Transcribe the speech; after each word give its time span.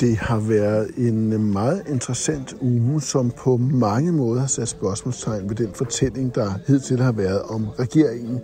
Det 0.00 0.16
har 0.16 0.38
været 0.38 0.90
en 0.96 1.52
meget 1.52 1.82
interessant 1.88 2.56
uge, 2.60 3.02
som 3.02 3.32
på 3.36 3.56
mange 3.56 4.12
måder 4.12 4.40
har 4.40 4.46
sat 4.46 4.68
spørgsmålstegn 4.68 5.48
ved 5.48 5.56
den 5.56 5.70
fortælling, 5.74 6.34
der 6.34 6.50
hidtil 6.66 7.00
har 7.00 7.12
været 7.12 7.42
om 7.42 7.66
regeringen. 7.78 8.40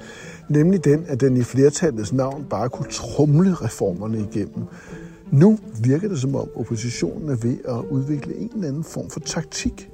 Nemlig 0.49 0.85
den, 0.85 1.05
at 1.09 1.21
den 1.21 1.37
i 1.37 1.43
flertallets 1.43 2.13
navn 2.13 2.47
bare 2.51 2.69
kunne 2.69 2.91
trumle 2.91 3.55
reformerne 3.55 4.19
igennem. 4.33 4.65
Nu 5.33 5.59
virker 5.83 6.09
det 6.09 6.21
som 6.21 6.35
om 6.35 6.49
oppositionen 6.55 7.29
er 7.29 7.37
ved 7.37 7.57
at 7.65 7.91
udvikle 7.91 8.37
en 8.37 8.51
eller 8.55 8.69
anden 8.69 8.85
form 8.85 9.11
for 9.11 9.21
taktik, 9.21 9.91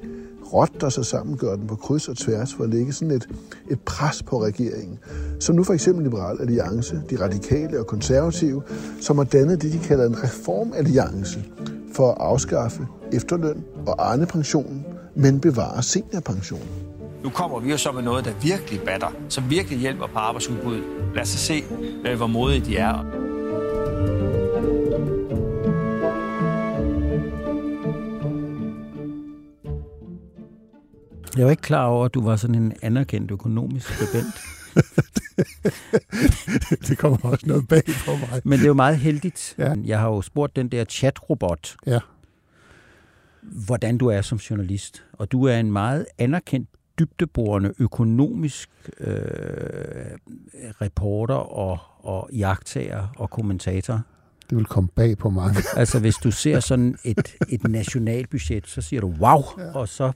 rotter 0.52 0.88
sig 0.88 1.06
sammen, 1.06 1.36
gør 1.36 1.56
den 1.56 1.66
på 1.66 1.76
kryds 1.76 2.08
og 2.08 2.16
tværs 2.16 2.54
for 2.54 2.64
at 2.64 2.70
lægge 2.70 2.92
sådan 2.92 3.14
et, 3.14 3.28
et 3.70 3.80
pres 3.80 4.22
på 4.22 4.42
regeringen. 4.42 4.98
Som 5.40 5.56
nu 5.56 5.64
for 5.64 5.72
eksempel 5.72 6.04
Liberal 6.04 6.40
Alliance, 6.40 7.02
de 7.10 7.24
radikale 7.24 7.80
og 7.80 7.86
konservative, 7.86 8.62
som 9.00 9.18
har 9.18 9.24
dannet 9.24 9.62
det, 9.62 9.72
de 9.72 9.78
kalder 9.78 10.06
en 10.06 10.22
reformalliance 10.22 11.44
for 11.92 12.10
at 12.10 12.16
afskaffe 12.20 12.86
efterløn 13.12 13.64
og 13.86 14.12
Arne-pensionen, 14.12 14.84
men 15.14 15.40
bevare 15.40 15.82
seniorpensionen. 15.82 16.68
Nu 17.24 17.30
kommer 17.30 17.60
vi 17.60 17.70
jo 17.70 17.76
så 17.76 17.92
med 17.92 18.02
noget, 18.02 18.24
der 18.24 18.30
virkelig 18.42 18.80
batter, 18.80 19.12
som 19.28 19.44
virkelig 19.50 19.78
hjælper 19.78 20.06
på 20.06 20.18
arbejdsudbuddet. 20.18 20.84
Lad 21.14 21.22
os 21.22 21.28
se, 21.28 21.64
øh, 22.06 22.16
hvor 22.16 22.26
modige 22.26 22.64
de 22.64 22.76
er. 22.76 23.25
Jeg 31.36 31.44
var 31.44 31.50
ikke 31.50 31.62
klar 31.62 31.86
over, 31.86 32.04
at 32.04 32.14
du 32.14 32.24
var 32.24 32.36
sådan 32.36 32.54
en 32.54 32.72
anerkendt 32.82 33.30
økonomisk 33.30 33.88
skribent. 33.88 34.34
det 36.88 36.98
kommer 36.98 37.18
også 37.22 37.46
noget 37.46 37.68
bag 37.68 37.82
på 38.06 38.10
mig. 38.10 38.40
Men 38.44 38.58
det 38.58 38.64
er 38.64 38.68
jo 38.68 38.74
meget 38.74 38.98
heldigt. 38.98 39.54
Ja. 39.58 39.74
Jeg 39.84 40.00
har 40.00 40.08
jo 40.08 40.22
spurgt 40.22 40.56
den 40.56 40.68
der 40.68 40.84
chatrobot, 40.84 41.76
Ja. 41.86 41.98
hvordan 43.42 43.98
du 43.98 44.06
er 44.06 44.22
som 44.22 44.38
journalist. 44.38 45.04
Og 45.12 45.32
du 45.32 45.44
er 45.44 45.56
en 45.56 45.72
meget 45.72 46.06
anerkendt, 46.18 46.68
dybdeborende 46.98 47.72
økonomisk 47.78 48.70
øh, 49.00 49.16
reporter 50.80 51.34
og, 51.34 51.78
og 51.98 52.30
jagttager 52.32 53.06
og 53.16 53.30
kommentator. 53.30 54.00
Det 54.50 54.58
vil 54.58 54.64
komme 54.66 54.88
bag 54.94 55.18
på 55.18 55.30
mange. 55.30 55.56
Altså 55.76 56.00
hvis 56.00 56.14
du 56.14 56.30
ser 56.30 56.60
sådan 56.60 56.96
et, 57.04 57.34
et 57.48 57.68
nationalbudget, 57.68 58.66
så 58.68 58.80
siger 58.80 59.00
du 59.00 59.14
wow, 59.20 59.42
ja. 59.58 59.72
og 59.72 59.88
så, 59.88 60.12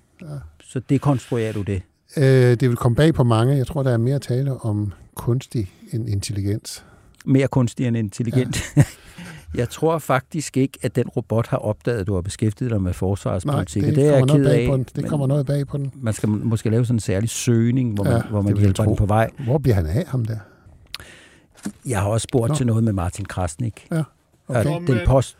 så 0.71 0.81
dekonstruerer 0.91 1.53
du 1.53 1.63
det. 1.63 1.83
Øh, 2.17 2.25
det 2.25 2.69
vil 2.69 2.77
komme 2.77 2.97
bag 2.97 3.15
på 3.15 3.25
mange. 3.25 3.57
Jeg 3.57 3.67
tror, 3.67 3.83
der 3.83 3.91
er 3.91 3.97
mere 3.97 4.19
tale 4.19 4.53
om 4.61 4.93
kunstig 5.15 5.73
end 5.93 6.09
intelligens. 6.09 6.85
Mere 7.25 7.49
kunstig 7.49 7.87
end 7.87 7.97
intelligent. 7.97 8.63
Ja. 8.77 8.83
Jeg 9.55 9.69
tror 9.71 9.99
faktisk 9.99 10.57
ikke, 10.57 10.79
at 10.83 10.97
den 10.97 11.09
robot 11.09 11.47
har 11.47 11.57
opdaget, 11.57 11.99
at 12.01 12.07
du 12.07 12.15
har 12.15 12.21
beskæftiget 12.21 12.71
dig 12.71 12.81
med 12.83 12.91
Nej, 12.91 12.93
forsvarspolitik. 12.93 13.83
det, 13.83 13.91
og 13.91 13.97
det 13.97 14.07
er 14.07 14.11
jeg 14.13 14.19
kommer 14.21 14.35
noget 14.37 14.47
ked 14.47 14.55
bag 14.55 14.63
af. 14.65 14.69
på 14.71 14.77
den. 14.77 14.87
Det 14.97 15.07
kommer 15.11 15.27
noget 15.27 15.47
bag 15.47 15.67
på 15.67 15.77
den. 15.77 15.93
Man 15.95 16.15
skal 16.15 16.29
måske 16.29 16.71
lave 16.71 16.85
sådan 16.85 16.97
en 16.97 17.01
særlig 17.01 17.31
søgning, 17.31 17.95
hvor 17.95 18.05
man, 18.05 18.13
Ja, 18.13 18.23
hvor 18.23 18.39
det 18.43 18.45
man 18.51 18.57
hjælper 18.59 18.85
den 18.85 18.97
på 18.97 19.07
vej. 19.07 19.31
Hvor 19.45 19.59
bliver 19.59 19.75
han 19.75 19.87
af, 19.87 20.05
ham 20.09 20.25
der? 20.25 20.37
Jeg 21.87 22.01
har 22.01 22.09
også 22.09 22.25
spurgt 22.31 22.49
Nå. 22.49 22.55
til 22.55 22.67
noget 22.67 22.85
med 22.85 22.93
Martin 22.93 23.25
Krasnik. 23.25 23.87
Ja, 23.93 24.03
Okay. 24.49 24.61
okay. 24.61 24.71
Og 24.71 24.87
den 24.87 24.99
post, 25.07 25.37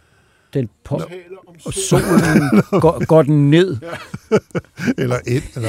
den 0.55 0.69
om 0.91 1.01
og 1.67 1.73
solen 1.75 2.63
går, 2.83 3.05
går 3.07 3.23
den 3.23 3.51
ned. 3.51 3.77
Eller 4.99 5.17
et. 5.27 5.45
Eller... 5.57 5.69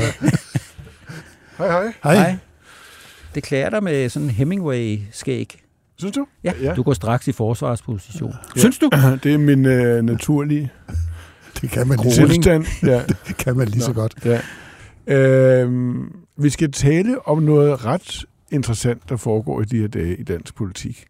Hej, 1.57 1.67
hej. 1.67 1.93
Hej. 2.03 2.15
Nej. 2.15 2.35
Det 3.35 3.43
klæder 3.43 3.69
dig 3.69 3.83
med 3.83 4.09
sådan 4.09 4.27
en 4.27 4.31
Hemingway-skæg. 4.33 5.61
Synes 5.97 6.13
du? 6.15 6.27
Ja, 6.43 6.53
Ja. 6.61 6.73
du 6.73 6.83
går 6.83 6.93
straks 6.93 7.27
i 7.27 7.31
forsvarsposition. 7.31 8.33
Ja. 8.55 8.59
Synes 8.59 8.77
du? 8.79 8.89
Det 9.23 9.33
er 9.33 9.37
min 9.37 9.65
øh, 9.65 10.03
naturlige 10.03 10.71
Det 11.61 11.69
kan 11.69 11.87
man 11.87 11.99
lige 12.03 12.13
så, 12.13 12.27
tilstand. 12.27 12.65
Ja. 12.83 13.01
det 13.27 13.37
kan 13.37 13.57
man 13.57 13.67
lige 13.67 13.81
så 13.81 13.93
Nå. 13.93 14.01
godt. 14.01 14.15
Ja. 14.25 14.41
Øhm, 15.07 16.15
vi 16.37 16.49
skal 16.49 16.71
tale 16.71 17.27
om 17.27 17.43
noget 17.43 17.85
ret 17.85 18.25
interessant, 18.51 19.09
der 19.09 19.17
foregår 19.17 19.61
i 19.61 19.65
de 19.65 19.77
her 19.77 19.87
dage 19.87 20.15
i 20.17 20.23
dansk 20.23 20.55
politik. 20.55 21.05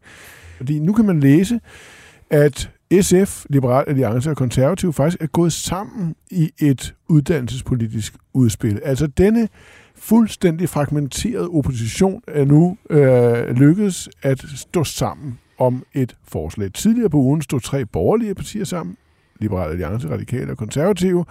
Fordi 0.57 0.79
nu 0.79 0.93
kan 0.93 1.05
man 1.05 1.19
læse, 1.19 1.59
at 2.29 2.69
SF, 2.99 3.45
Liberal 3.49 3.83
Alliance 3.87 4.29
og 4.29 4.37
Konservative 4.37 4.93
faktisk 4.93 5.21
er 5.21 5.27
gået 5.27 5.53
sammen 5.53 6.15
i 6.31 6.51
et 6.59 6.95
uddannelsespolitisk 7.09 8.15
udspil. 8.33 8.81
Altså 8.83 9.07
denne 9.07 9.49
fuldstændig 9.95 10.69
fragmenterede 10.69 11.47
opposition 11.47 12.21
er 12.27 12.45
nu 12.45 12.77
øh, 12.89 13.49
lykkedes 13.49 14.09
at 14.21 14.45
stå 14.55 14.83
sammen 14.83 15.39
om 15.57 15.85
et 15.93 16.15
forslag. 16.23 16.73
Tidligere 16.73 17.09
på 17.09 17.17
ugen 17.17 17.41
stod 17.41 17.59
tre 17.59 17.85
borgerlige 17.85 18.35
partier 18.35 18.63
sammen, 18.63 18.97
Liberal 19.39 19.71
Alliance, 19.71 20.09
Radikale 20.09 20.51
og 20.51 20.57
Konservative, 20.57 21.25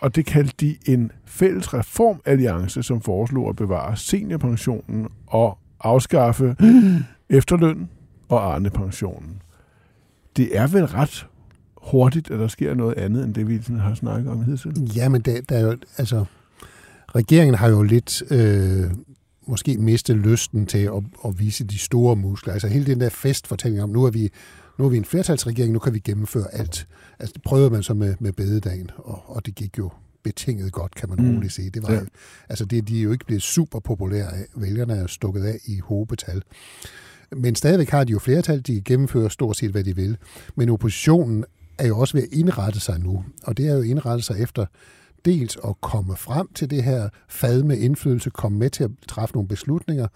og 0.00 0.16
det 0.16 0.26
kaldte 0.26 0.54
de 0.60 0.76
en 0.86 1.12
fælles 1.24 1.74
reformalliance, 1.74 2.82
som 2.82 3.00
foreslog 3.00 3.48
at 3.48 3.56
bevare 3.56 3.96
seniorpensionen 3.96 5.08
og 5.26 5.58
afskaffe 5.80 6.56
efterløn 7.38 7.88
og 8.28 8.54
Arne-pensionen. 8.54 9.42
Det 10.36 10.56
er 10.56 10.66
vel 10.66 10.84
ret 10.84 11.26
hurtigt, 11.76 12.30
at 12.30 12.38
der 12.38 12.48
sker 12.48 12.74
noget 12.74 12.94
andet, 12.98 13.24
end 13.24 13.34
det 13.34 13.48
vi 13.48 13.62
sådan 13.62 13.78
har 13.78 13.94
snakket 13.94 14.30
om 14.30 14.44
hidtil. 14.44 14.92
Ja, 14.96 15.08
men 15.08 15.20
der, 15.20 15.40
der 15.40 15.56
er 15.56 15.60
jo, 15.60 15.76
altså, 15.98 16.24
regeringen 17.14 17.54
har 17.54 17.68
jo 17.68 17.82
lidt 17.82 18.22
øh, 18.30 18.90
måske 19.46 19.78
mistet 19.78 20.16
lysten 20.16 20.66
til 20.66 20.78
at, 20.78 21.02
at 21.24 21.38
vise 21.38 21.64
de 21.64 21.78
store 21.78 22.16
muskler. 22.16 22.52
Altså 22.52 22.68
hele 22.68 22.86
den 22.86 23.00
der 23.00 23.08
festfortælling 23.08 23.82
om, 23.82 23.90
nu 23.90 24.04
er 24.04 24.10
vi, 24.10 24.30
nu 24.78 24.84
er 24.84 24.88
vi 24.88 24.96
en 24.96 25.04
flertalsregering, 25.04 25.72
nu 25.72 25.78
kan 25.78 25.94
vi 25.94 25.98
gennemføre 25.98 26.54
alt. 26.54 26.86
Altså 27.18 27.32
det 27.32 27.42
prøvede 27.42 27.70
man 27.70 27.82
så 27.82 27.94
med, 27.94 28.14
med 28.20 28.32
bededagen, 28.32 28.90
og, 28.96 29.22
og 29.36 29.46
det 29.46 29.54
gik 29.54 29.78
jo 29.78 29.90
betinget 30.22 30.72
godt, 30.72 30.94
kan 30.94 31.08
man 31.08 31.18
Mm. 31.18 31.34
roligt 31.34 31.52
sige. 31.52 31.70
Det 31.70 31.82
var, 31.82 31.92
ja. 31.92 32.00
Altså 32.48 32.64
det, 32.64 32.88
de 32.88 32.98
er 32.98 33.02
jo 33.02 33.12
ikke 33.12 33.24
blevet 33.26 33.42
super 33.42 33.80
populære 33.80 34.34
af. 34.34 34.44
Vælgerne 34.56 34.94
er 34.94 35.06
stukket 35.06 35.44
af 35.44 35.58
i 35.64 35.78
hobetal. 35.78 36.42
Men 37.36 37.54
stadigvæk 37.54 37.88
har 37.88 38.04
de 38.04 38.12
jo 38.12 38.18
flertal, 38.18 38.60
de 38.60 38.80
gennemfører 38.80 39.28
stort 39.28 39.56
set, 39.56 39.70
hvad 39.70 39.84
de 39.84 39.96
vil. 39.96 40.16
Men 40.56 40.68
oppositionen 40.68 41.44
er 41.78 41.86
jo 41.86 41.98
også 41.98 42.16
ved 42.16 42.22
at 42.22 42.28
indrette 42.32 42.80
sig 42.80 43.00
nu, 43.00 43.24
og 43.44 43.56
det 43.56 43.66
er 43.66 43.74
jo 43.74 43.82
indrettet 43.82 43.90
indrette 43.90 44.24
sig 44.24 44.42
efter 44.42 44.66
dels 45.24 45.58
at 45.68 45.80
komme 45.80 46.16
frem 46.16 46.48
til 46.54 46.70
det 46.70 46.84
her 46.84 47.08
fad 47.28 47.62
med 47.62 47.78
indflydelse, 47.78 48.30
komme 48.30 48.58
med 48.58 48.70
til 48.70 48.84
at 48.84 48.90
træffe 49.08 49.34
nogle 49.34 49.48
beslutninger, 49.48 50.06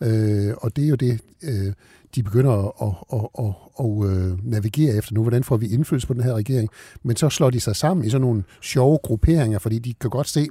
øh, 0.00 0.54
og 0.56 0.76
det 0.76 0.84
er 0.84 0.88
jo 0.88 0.94
det, 0.94 1.20
øh, 1.42 1.72
de 2.14 2.22
begynder 2.22 2.52
at, 2.52 2.72
at, 3.12 3.18
at, 3.38 3.46
at, 3.46 3.54
at 3.80 4.32
øh, 4.32 4.50
navigere 4.50 4.94
efter 4.96 5.14
nu. 5.14 5.22
Hvordan 5.22 5.44
får 5.44 5.56
vi 5.56 5.66
indflydelse 5.66 6.06
på 6.06 6.14
den 6.14 6.22
her 6.22 6.34
regering? 6.34 6.68
Men 7.02 7.16
så 7.16 7.28
slår 7.28 7.50
de 7.50 7.60
sig 7.60 7.76
sammen 7.76 8.06
i 8.06 8.10
sådan 8.10 8.20
nogle 8.26 8.44
sjove 8.62 8.98
grupperinger, 9.02 9.58
fordi 9.58 9.78
de 9.78 9.94
kan 10.00 10.10
godt 10.10 10.28
se, 10.28 10.48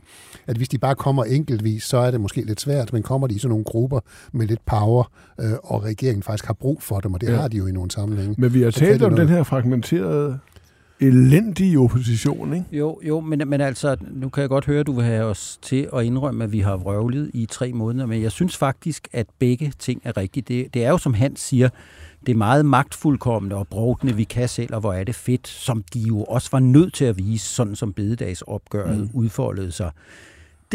at 0.48 0.58
hvis 0.58 0.70
de 0.70 0.78
bare 0.78 0.96
kommer 0.96 1.24
enkeltvis, 1.24 1.84
så 1.84 1.98
er 1.98 2.12
det 2.12 2.22
måske 2.22 2.42
lidt 2.42 2.62
svært, 2.62 2.94
men 2.94 3.04
kommer 3.04 3.28
de 3.28 3.36
i 3.36 3.40
sådan 3.40 3.50
nogle 3.50 3.64
grupper 3.64 4.00
med 4.32 4.48
lidt 4.48 4.66
power, 4.66 5.12
øh, 5.42 5.52
og 5.64 5.84
regeringen 5.84 6.24
faktisk 6.24 6.46
har 6.46 6.54
brug 6.54 6.82
for 6.82 7.00
dem, 7.00 7.14
og 7.14 7.22
det 7.22 7.28
Ja. 7.30 7.36
har 7.36 7.48
de 7.48 7.58
jo 7.58 7.68
i 7.68 7.72
nogle 7.72 7.92
sammenhænge. 7.92 8.36
Men 8.38 8.54
vi 8.54 8.62
har 8.62 8.72
talt 8.72 9.02
om 9.04 9.12
noget. 9.12 9.28
den 9.28 9.36
her 9.36 9.44
fragmenterede, 9.44 10.40
elendige 11.00 11.80
opposition, 11.80 12.54
ikke? 12.54 12.66
Jo, 12.72 13.00
jo 13.04 13.20
men, 13.20 13.42
men 13.46 13.62
altså, 13.62 13.96
nu 14.02 14.30
kan 14.30 14.42
jeg 14.42 14.50
godt 14.50 14.66
høre, 14.66 14.80
at 14.80 14.88
du 14.88 14.92
vil 14.92 15.06
have 15.06 15.24
os 15.26 15.60
til 15.62 15.90
at 15.94 16.04
indrømme, 16.04 16.44
at 16.44 16.52
vi 16.52 16.60
har 16.60 16.78
vrøvlet 16.78 17.32
i 17.34 17.46
tre 17.46 17.74
måneder, 17.74 18.06
men 18.06 18.22
jeg 18.22 18.32
synes 18.32 18.58
faktisk, 18.58 19.08
at 19.14 19.28
begge 19.40 19.74
ting 19.80 20.02
er 20.04 20.18
rigtige. 20.18 20.44
Det, 20.48 20.74
det 20.74 20.86
er 20.86 20.90
jo, 20.90 20.98
som 20.98 21.14
Hans 21.14 21.40
siger, 21.40 21.70
det 22.26 22.32
er 22.32 22.38
meget 22.38 22.66
magtfuldkommende 22.66 23.56
og 23.56 23.68
brugtende, 23.68 24.16
vi 24.16 24.24
kan 24.24 24.50
selv, 24.50 24.74
og 24.74 24.80
hvor 24.80 24.94
er 24.94 25.04
det 25.04 25.16
fedt, 25.16 25.48
som 25.48 25.84
de 25.94 26.00
jo 26.00 26.24
også 26.24 26.50
var 26.52 26.60
nødt 26.60 26.94
til 26.94 27.06
at 27.06 27.18
vise, 27.18 27.48
sådan 27.48 27.76
som 27.76 27.94
bededagsopgøret 27.94 29.00
mm. 29.00 29.10
udfoldede 29.14 29.72
sig. 29.72 29.92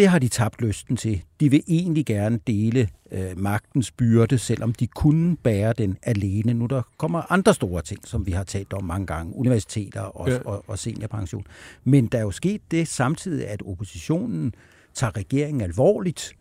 Det 0.00 0.08
har 0.08 0.19
de 0.19 0.29
tabt 0.29 0.62
lysten 0.62 0.97
til. 0.97 1.23
De 1.41 1.50
vil 1.50 1.62
egentlig 1.69 2.06
gerne 2.06 2.41
dele 2.47 2.88
øh, 3.12 3.38
magtens 3.38 3.91
byrde, 3.91 4.38
selvom 4.38 4.73
de 4.73 4.87
kunne 4.87 5.37
bære 5.37 5.73
den 5.73 5.97
alene. 6.02 6.55
Nu 6.55 6.67
der 6.67 6.82
kommer 6.99 7.32
andre 7.32 7.55
store 7.55 7.82
ting, 7.82 8.08
som 8.08 8.26
vi 8.26 8.31
har 8.32 8.44
talt 8.44 8.73
om 8.73 8.85
mange 8.85 9.06
gange. 9.06 9.37
Universiteter 9.37 10.00
og, 10.00 10.29
Ja. 10.29 10.38
og, 10.38 10.64
og 10.67 10.79
seniorpension. 10.79 11.44
Men 11.85 12.06
der 12.06 12.19
er 12.19 12.23
jo 12.23 12.31
sket 12.31 12.61
det 12.70 12.88
samtidig, 12.88 13.47
at 13.49 13.62
oppositionen 13.67 14.55
tager 14.94 15.17
regeringen 15.17 15.61
alvorligt. 15.61 16.32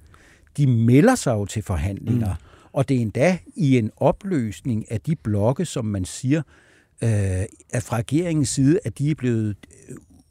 De 0.57 0.67
melder 0.67 1.15
sig 1.15 1.31
jo 1.31 1.45
til 1.45 1.63
forhandlinger. 1.63 2.29
Mm. 2.29 2.69
Og 2.73 2.89
det 2.89 2.97
er 2.97 3.01
endda 3.01 3.37
i 3.55 3.77
en 3.77 3.91
opløsning 3.97 4.91
af 4.91 5.01
de 5.01 5.15
blokke, 5.15 5.65
som 5.65 5.85
man 5.85 6.05
siger, 6.05 6.41
at 7.01 7.83
fra 7.83 7.97
regeringens 7.97 8.49
side, 8.49 8.79
at 8.85 8.97
de 8.97 9.11
er 9.11 9.15
blevet 9.15 9.55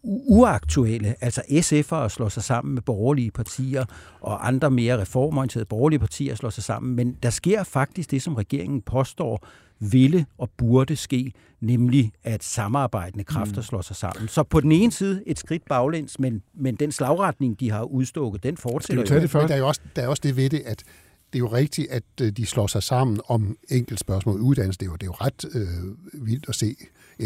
uaktuelle. 0.03 1.15
Altså 1.21 1.41
SF'ere 1.41 2.09
slår 2.09 2.29
sig 2.29 2.43
sammen 2.43 2.75
med 2.75 2.83
borgerlige 2.83 3.31
partier, 3.31 3.85
og 4.21 4.47
andre 4.47 4.71
mere 4.71 5.01
reformorienterede 5.01 5.67
borgerlige 5.67 5.99
partier 5.99 6.35
slår 6.35 6.51
sig 6.51 6.65
sammen. 6.65 6.97
Men 6.97 7.17
der 7.23 7.31
sker 7.31 7.63
faktisk 7.63 8.11
det, 8.11 8.23
som 8.23 8.35
regeringen 8.35 8.83
påstår, 8.83 9.47
ville 9.81 10.27
og 10.39 10.51
burde 10.57 10.97
ske, 10.97 11.33
nemlig 11.61 12.13
at 12.25 12.45
samarbejdende 12.45 13.25
kræfter 13.25 13.57
mm. 13.57 13.63
slår 13.63 13.81
sig 13.81 13.97
sammen. 13.97 14.29
Så 14.29 14.43
på 14.43 14.61
den 14.61 14.73
ene 14.73 14.93
side 14.93 15.23
et 15.27 15.39
skridt 15.39 15.63
baglæns, 15.69 16.19
men, 16.19 16.43
men 16.55 16.77
den 16.77 16.93
slagretning, 16.93 17.61
de 17.61 17.71
har 17.71 17.83
udstukket, 17.83 18.43
den 18.43 18.57
fortsætter 18.57 19.15
jo. 19.15 19.21
Det 19.21 19.35
men 19.35 19.49
der 19.49 19.55
er 19.55 19.59
jo 19.59 19.69
også, 19.69 19.81
der 19.97 20.03
er 20.03 20.09
også 20.09 20.21
det 20.25 20.37
ved 20.37 20.51
det, 20.51 20.63
at 20.67 20.85
det 21.33 21.39
er 21.39 21.39
jo 21.39 21.47
rigtigt, 21.47 21.91
at 21.91 22.03
øh, 22.21 22.33
de 22.33 22.47
slår 22.47 22.67
sig 22.67 22.83
sammen 22.83 23.21
om 23.29 23.57
enkelt 23.69 24.01
spørgsmål 24.01 24.41
uddannelse. 24.41 24.79
Det 24.79 24.87
er 24.87 24.91
jo, 24.91 24.97
det 24.97 25.03
er 25.03 25.07
jo 25.07 25.13
ret 25.13 25.45
øh, 25.55 26.27
vildt 26.27 26.49
at 26.49 26.55
se 26.55 26.77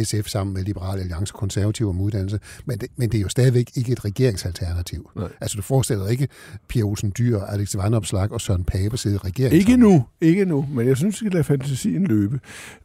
SF 0.05 0.29
sammen 0.29 0.55
med 0.55 0.63
Liberale 0.63 1.01
Alliance 1.01 1.33
Konservative 1.33 1.89
om 1.89 2.01
uddannelse, 2.01 2.41
men 2.65 2.79
det, 2.79 2.89
men 2.97 3.09
det 3.09 3.19
er 3.19 3.23
jo 3.23 3.29
stadigvæk 3.29 3.71
ikke 3.75 3.93
et 3.93 4.05
regeringsalternativ. 4.05 5.11
Nej. 5.17 5.29
Altså 5.41 5.57
du 5.57 5.63
forestiller 5.63 6.09
ikke 6.09 6.29
Pia 6.69 6.83
Olsen 6.83 7.13
Dyr, 7.19 7.39
Alex 7.39 7.77
Vandopslag 7.77 8.33
og 8.33 8.41
Søren 8.41 8.65
Pape 8.65 8.97
sidde 8.97 9.17
i 9.17 9.19
regeringen. 9.19 9.61
Ikke 9.61 9.77
nu, 9.77 10.05
ikke 10.21 10.45
nu, 10.45 10.67
men 10.71 10.89
jeg 10.89 10.97
synes, 10.97 11.15
vi 11.15 11.17
skal 11.17 11.33
lade 11.33 11.45
fantasien 11.45 12.07
løbe. 12.07 12.41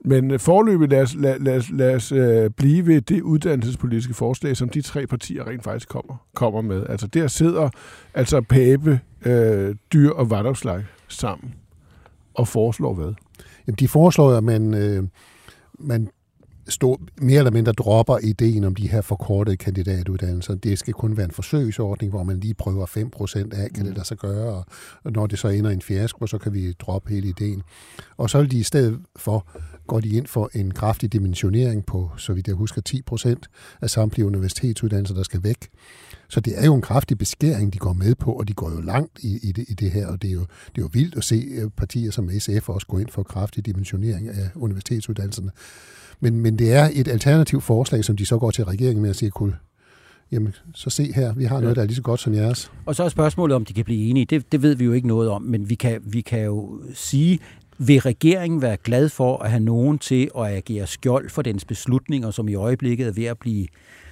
Men 0.06 0.32
øh, 0.32 0.40
forløbet 0.40 0.90
lad 0.90 1.02
os, 1.02 1.16
lad, 1.16 1.40
lad, 1.40 1.62
lad 1.74 1.96
os 1.96 2.12
uh, 2.12 2.52
blive 2.58 2.88
ved 2.88 3.02
det 3.02 3.22
uddannelsespolitiske 3.22 4.14
forslag, 4.14 4.58
som 4.58 4.70
de 4.70 4.82
tre 4.82 5.08
partier 5.08 5.48
rent 5.48 5.64
faktisk 5.64 5.90
kommer, 5.90 6.26
kommer 6.36 6.62
med. 6.62 6.86
Altså 6.90 7.08
der 7.08 7.28
sidder 7.28 7.70
altså 8.14 8.42
Pape, 8.42 9.00
uh, 9.26 9.76
Dyr 9.94 10.10
og 10.10 10.30
Vandopslag 10.30 10.86
sammen 11.08 11.54
og 12.38 12.48
foreslår 12.48 12.94
hvad? 12.94 13.14
Jamen, 13.68 13.76
de 13.76 13.88
foreslår, 13.88 14.32
at 14.32 14.44
man, 14.44 14.74
øh, 14.74 15.04
man 15.80 16.10
stå, 16.70 17.02
mere 17.22 17.38
eller 17.38 17.52
mindre 17.52 17.72
dropper 17.72 18.18
ideen 18.18 18.64
om 18.64 18.76
de 18.76 18.88
her 18.88 19.02
forkortede 19.02 19.58
kandidatuddannelser. 19.58 20.56
Det 20.56 20.80
skal 20.80 20.94
kun 20.94 21.18
være 21.18 21.26
en 21.26 21.32
forsøgsordning, 21.32 22.12
hvor 22.12 22.24
man 22.24 22.40
lige 22.40 22.54
prøver 22.54 22.86
5% 22.86 23.60
af, 23.60 23.70
kan 23.70 23.86
det 23.86 23.92
mm. 23.92 23.96
lade 23.96 24.08
sig 24.08 24.18
gøre, 24.18 24.64
og 25.04 25.12
når 25.12 25.28
det 25.28 25.40
så 25.40 25.48
ender 25.48 25.70
i 25.70 25.74
en 25.74 25.82
fiasko, 25.82 26.28
så 26.28 26.38
kan 26.38 26.54
vi 26.54 26.74
droppe 26.74 27.14
hele 27.14 27.28
ideen. 27.28 27.64
Og 28.18 28.30
så 28.30 28.40
vil 28.40 28.52
de 28.52 28.60
i 28.60 28.64
stedet 28.64 29.00
for, 29.16 29.48
går 29.88 30.00
de 30.00 30.10
ind 30.10 30.28
for 30.28 30.50
en 30.54 30.72
kraftig 30.72 31.14
dimensionering 31.14 31.86
på, 31.86 32.12
så 32.18 32.34
vidt 32.34 32.48
jeg 32.48 32.56
husker, 32.56 32.82
10% 33.12 33.78
af 33.82 33.90
samtlige 33.90 34.26
universitetsuddannelser, 34.26 35.16
der 35.16 35.24
skal 35.24 35.44
væk. 35.44 35.68
Så 36.30 36.40
det 36.40 36.54
er 36.58 36.66
jo 36.66 36.76
en 36.76 36.82
kraftig 36.82 37.18
beskæring, 37.18 37.74
de 37.74 37.78
går 37.78 37.94
med 37.94 38.16
på, 38.16 38.32
og 38.32 38.48
de 38.48 38.54
går 38.54 38.72
jo 38.72 38.82
langt 38.82 39.20
i, 39.20 39.40
i, 39.44 39.52
det, 39.52 39.66
i 39.68 39.74
det 39.74 39.92
her, 39.92 40.08
og 40.08 40.22
det 40.22 40.28
er, 40.28 40.34
jo, 40.34 40.42
det 40.42 40.78
er 40.78 40.82
jo 40.82 40.90
vildt 40.94 41.16
at 41.16 41.24
se 41.24 41.36
øh, 41.36 41.70
partier 41.78 42.12
som 42.12 42.30
SF 42.40 42.70
også 42.70 42.88
gå 42.88 42.98
ind 42.98 43.10
for 43.10 43.24
kraftig 43.24 43.66
dimensionering 43.66 44.30
af 44.30 44.50
universitetsuddannelserne. 44.56 45.52
Men, 46.20 46.40
men 46.40 46.60
det 46.60 46.74
er 46.74 46.90
et 46.94 47.08
alternativt 47.08 47.64
forslag, 47.64 48.06
som 48.06 48.18
de 48.18 48.26
så 48.26 48.38
går 48.38 48.52
til 48.52 48.66
regeringen 48.66 49.02
med 49.02 49.10
at 49.10 49.16
sige, 49.16 49.32
kunne 49.32 49.56
jamen 50.32 50.56
så 50.74 50.90
se 50.90 51.14
her, 51.14 51.34
vi 51.34 51.44
har 51.44 51.62
noget, 51.62 51.76
der 51.76 51.82
er 51.82 51.86
lige 51.86 51.96
så 51.96 52.02
godt 52.02 52.20
som 52.20 52.34
jeres. 52.34 52.72
Og 52.86 52.96
så 52.96 53.04
er 53.04 53.10
spørgsmålet, 53.10 53.56
om 53.56 53.66
de 53.66 53.74
kan 53.74 53.86
blive 53.86 54.10
enige. 54.10 54.26
Det, 54.26 54.52
det 54.52 54.62
ved 54.62 54.76
vi 54.76 54.86
jo 54.86 54.92
ikke 54.92 55.08
noget 55.08 55.30
om, 55.30 55.42
men 55.42 55.70
vi 55.70 55.76
kan, 55.76 56.02
vi 56.06 56.22
kan 56.22 56.44
jo 56.44 56.82
sige, 56.94 57.40
vil 57.78 58.00
regeringen 58.00 58.62
være 58.62 58.78
glad 58.78 59.10
for 59.10 59.38
at 59.38 59.50
have 59.50 59.60
nogen 59.60 60.00
til 60.00 60.30
at 60.38 60.46
agere 60.46 60.88
skjold 60.88 61.30
for 61.30 61.42
dens 61.42 61.66
beslutninger, 61.66 62.32
som 62.32 62.48
i 62.48 62.56
øjeblikket 62.56 63.08
er 63.08 63.12
ved 63.12 63.26
at 63.26 63.38
blive 63.38 63.68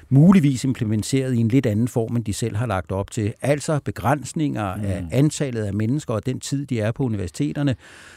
muligvis 0.09 0.63
implementeret 0.63 1.33
i 1.33 1.37
en 1.37 1.47
lidt 1.47 1.65
anden 1.65 1.87
form, 1.87 2.15
end 2.15 2.25
de 2.25 2.33
selv 2.33 2.55
har 2.55 2.65
lagt 2.65 2.91
op 2.91 3.11
til. 3.11 3.33
Altså 3.41 3.79
begrænsninger 3.85 4.75
mm. 4.75 4.85
af 4.85 5.07
antallet 5.11 5.63
af 5.63 5.73
mennesker 5.73 6.13
og 6.13 6.25
den 6.25 6.39
tid, 6.39 6.65
de 6.65 6.79
er 6.79 6.91
på 6.91 7.03
universiteterne, 7.03 7.75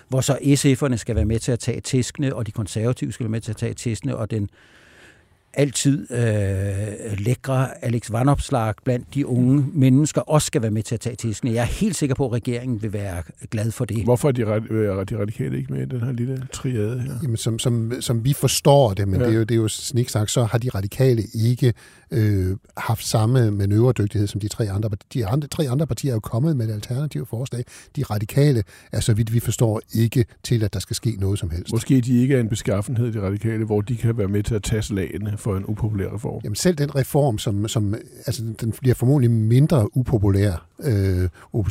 hvor 0.09 0.21
så 0.21 0.39
SF'erne 0.43 0.97
skal 0.97 1.17
være 1.17 1.25
med 1.25 1.39
til 1.39 1.53
at 1.53 1.59
tage 1.59 1.81
tæskene, 1.81 2.35
og 2.35 2.47
de 2.47 2.53
konservative 2.53 3.13
skal 3.13 3.25
være 3.25 3.31
med 3.31 3.41
til 3.41 3.53
at 3.53 3.57
tage 3.57 3.75
tæskene, 3.75 4.17
og 4.17 4.31
den 4.31 4.49
altid 5.59 6.07
øh, 6.11 7.19
lækre 7.19 7.85
Alex 7.85 8.13
Vanopslag 8.13 8.75
blandt 8.85 9.15
de 9.15 9.27
unge 9.27 9.67
mennesker 9.73 10.21
også 10.21 10.47
skal 10.47 10.63
være 10.63 10.71
med 10.71 10.83
til 10.83 10.95
at 10.95 11.01
tage 11.01 11.17
tisken. 11.17 11.55
Jeg 11.55 11.61
er 11.61 11.65
helt 11.65 11.97
sikker 11.97 12.15
på, 12.15 12.27
at 12.27 12.33
regeringen 12.33 12.83
vil 12.83 12.93
være 12.93 13.23
glad 13.51 13.71
for 13.71 13.85
det. 13.85 14.05
Hvorfor 14.05 14.29
er 14.29 14.33
de, 14.33 14.43
de 14.43 15.21
radikale 15.21 15.59
ikke 15.59 15.73
med 15.73 15.83
i 15.83 15.85
den 15.85 16.01
her 16.01 16.13
lille 16.13 16.47
triade 16.53 17.01
her? 17.01 17.15
Jamen, 17.23 17.37
som, 17.37 17.59
som, 17.59 17.93
som 18.01 18.25
vi 18.25 18.33
forstår 18.33 18.95
det, 18.95 19.09
men 19.09 19.21
ja. 19.21 19.27
det, 19.27 19.33
er 19.33 19.39
jo, 19.39 19.45
det 19.45 19.51
er 19.51 19.59
jo 19.59 19.69
sniksnak, 19.69 20.29
så 20.29 20.45
har 20.45 20.59
de 20.59 20.69
radikale 20.69 21.23
ikke 21.35 21.73
øh, 22.11 22.57
haft 22.77 23.07
samme 23.07 23.51
manøvredygtighed 23.51 24.27
som 24.29 24.41
de 24.41 24.49
tre 24.49 24.71
andre. 24.71 24.91
De 25.15 25.27
andre, 25.27 25.49
tre 25.49 25.69
andre 25.69 25.87
partier 25.87 26.11
er 26.11 26.15
jo 26.15 26.21
kommet 26.21 26.57
med 26.57 26.69
et 26.69 26.73
alternativt 26.73 27.29
forslag. 27.29 27.65
De 27.97 28.03
radikale 28.03 28.63
er, 28.93 29.01
så 29.01 29.15
vidt 29.15 29.35
vi 29.35 29.41
forstår, 29.41 29.81
ikke 29.95 30.25
til, 30.43 30.65
at 30.65 30.73
der 30.75 30.81
skal 30.81 30.97
ske 30.97 31.17
noget 31.19 31.39
som 31.39 31.51
helst. 31.51 31.73
Måske 31.73 32.01
de 32.01 32.23
ikke 32.23 32.35
er 32.35 32.41
en 32.41 32.49
beskaffenhed, 32.49 33.13
de 33.13 33.21
radikale, 33.21 33.65
hvor 33.65 33.81
de 33.81 33.97
kan 33.97 34.19
være 34.19 34.29
med 34.29 34.43
til 34.43 34.55
at 34.55 34.63
tage 34.63 34.83
slagene 34.83 35.37
for 35.49 35.57
en 35.57 35.65
upopulær 35.69 36.15
reform. 36.15 36.41
Jamen 36.45 36.57
selv 36.57 36.77
den 36.77 36.95
reform, 36.95 37.39
som, 37.39 37.69
som 37.69 37.95
altså, 38.27 38.43
den 38.61 38.73
bliver 38.81 38.95
formodentlig 38.95 39.31
mindre 39.31 39.97
upopulær, 39.97 40.67
øh, 40.83 41.29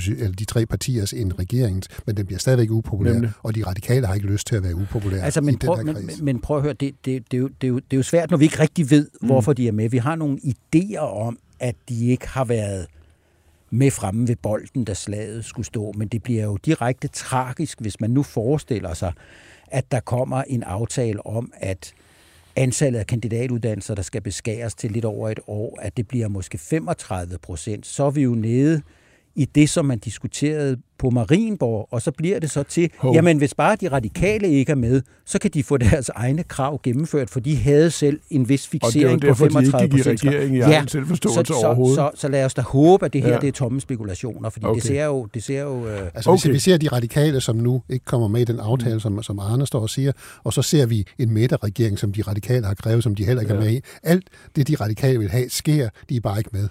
eller 0.07 0.31
de 0.39 0.45
tre 0.45 0.65
partiers 0.65 1.13
end 1.13 1.31
regeringens, 1.39 1.88
men 2.06 2.18
den 2.18 2.25
bliver 2.25 2.39
stadigvæk 2.39 2.71
upopulær, 2.71 3.13
Nemlig. 3.13 3.31
og 3.44 3.56
de 3.56 3.63
radikale 3.63 4.07
har 4.07 4.13
ikke 4.13 4.27
lyst 4.27 4.47
til 4.47 4.56
at 4.56 4.63
være 4.63 4.75
upopulære 4.75 5.21
altså, 5.21 5.41
men 5.41 5.53
i 5.53 5.57
prøv, 5.57 5.77
den 5.77 5.88
her 5.88 6.01
men, 6.01 6.12
men 6.21 6.41
prøv 6.41 6.57
at 6.57 6.63
høre, 6.63 6.74
det, 6.74 6.95
det, 7.06 7.31
det, 7.31 7.38
er 7.38 7.41
jo, 7.41 7.47
det, 7.47 7.68
er 7.68 7.68
jo, 7.68 7.75
det 7.75 7.94
er 7.94 7.97
jo 7.97 8.03
svært, 8.03 8.31
når 8.31 8.38
vi 8.38 8.45
ikke 8.45 8.59
rigtig 8.59 8.91
ved, 8.91 9.09
mm. 9.21 9.27
hvorfor 9.27 9.53
de 9.53 9.68
er 9.68 9.71
med. 9.71 9.89
Vi 9.89 9.97
har 9.97 10.15
nogle 10.15 10.39
idéer 10.44 11.00
om, 11.00 11.38
at 11.59 11.75
de 11.89 12.07
ikke 12.07 12.27
har 12.27 12.45
været 12.45 12.88
med 13.69 13.91
fremme 13.91 14.27
ved 14.27 14.35
bolden, 14.35 14.83
da 14.83 14.94
slaget 14.94 15.45
skulle 15.45 15.65
stå, 15.65 15.91
men 15.97 16.07
det 16.07 16.24
bliver 16.24 16.44
jo 16.44 16.57
direkte 16.65 17.07
tragisk, 17.07 17.81
hvis 17.81 18.00
man 18.00 18.09
nu 18.09 18.24
forestiller 18.24 18.94
sig, 18.94 19.13
at 19.68 19.91
der 19.91 20.00
kommer 20.00 20.44
en 20.44 20.63
aftale 20.63 21.25
om, 21.25 21.51
at 21.53 21.94
antallet 22.57 23.00
af 23.00 23.07
kandidatuddannelser, 23.07 23.95
der 23.95 24.01
skal 24.01 24.21
beskæres 24.21 24.75
til 24.75 24.92
lidt 24.92 25.06
over 25.06 25.30
et 25.30 25.39
år, 25.48 25.80
at 25.81 25.98
det 25.98 26.07
bliver 26.07 26.27
måske 26.27 26.57
35 26.57 27.38
procent, 27.38 27.86
så 27.86 28.04
er 28.04 28.12
vi 28.12 28.21
jo 28.21 28.31
nede 28.31 28.81
i 29.38 29.45
det, 29.45 29.69
som 29.69 29.86
man 29.86 30.00
diskuterede 30.00 30.78
på 31.00 31.10
Marienborg, 31.10 31.88
og 31.92 32.01
så 32.01 32.12
bliver 32.12 32.39
det 32.39 32.51
så 32.51 32.63
til, 32.63 32.89
Hov. 32.98 33.16
jamen 33.16 33.38
hvis 33.38 33.54
bare 33.54 33.75
de 33.75 33.88
radikale 33.88 34.50
ikke 34.50 34.72
er 34.72 34.75
med, 34.75 35.01
så 35.25 35.39
kan 35.39 35.51
de 35.54 35.63
få 35.63 35.78
deres 35.78 36.10
egne 36.10 36.44
krav 36.44 36.80
gennemført, 36.84 37.30
for 37.30 37.39
de 37.39 37.56
havde 37.56 37.92
selv 37.92 38.19
en 38.30 38.50
vis 38.50 38.68
fixering 38.68 39.22
på 39.22 39.34
35. 39.34 39.75
Og 39.75 39.92
det 39.92 40.00
er 40.00 40.04
derfor, 40.04 40.30
de 40.30 40.44
ikke 40.44 40.56
i 40.56 40.60
ja, 40.60 40.84
selvforståelse 40.88 41.54
så, 41.54 41.66
overhovedet. 41.66 41.95
Så, 41.95 42.12
så, 42.16 42.22
så 42.22 42.28
lad 42.28 42.45
os 42.45 42.54
da 42.54 42.62
håbe, 42.62 43.06
at 43.06 43.13
det 43.13 43.22
her 43.22 43.34
ja. 43.34 43.39
det 43.39 43.48
er 43.48 43.51
tomme 43.51 43.81
spekulationer, 43.81 44.50
fordi 44.50 44.66
okay. 44.66 44.75
det 44.75 44.88
ser 44.88 45.06
jo... 45.06 45.28
Det 45.34 45.44
ser 45.44 45.62
jo 45.62 45.88
øh... 45.88 46.01
Altså 46.13 46.30
okay. 46.30 46.50
vi 46.51 46.60
ser 46.60 46.78
de 46.78 46.88
radikale, 46.88 47.42
som 47.42 47.56
nu 47.56 47.81
ikke 47.89 48.06
kommer 48.06 48.28
med 48.28 48.42
i 48.42 48.45
den 48.45 48.60
aftale, 48.60 48.94
mm. 48.94 49.00
som, 49.00 49.24
som 49.24 49.39
Arne 49.39 49.68
står 49.68 49.80
og 49.80 49.89
siger, 49.89 50.12
og 50.44 50.54
så 50.54 50.62
ser 50.62 50.86
vi 50.86 51.07
en 51.18 51.34
midterregering, 51.34 52.00
som 52.00 52.13
de 52.13 52.22
radikale 52.22 52.66
har 52.66 52.74
krævet, 52.74 53.04
som 53.04 53.16
de 53.16 53.25
heller 53.25 53.42
ikke 53.42 53.54
ja. 53.54 53.60
er 53.60 53.63
med 53.63 53.74
i. 53.74 53.81
Alt 54.04 54.28
det, 54.56 54.68
de 54.68 54.75
radikale 54.75 55.19
vil 55.19 55.30
have, 55.30 55.50
sker, 55.50 55.89
de 56.10 56.16
er 56.16 56.22
bare 56.22 56.38
ikke 56.38 56.50
med. 56.53 56.67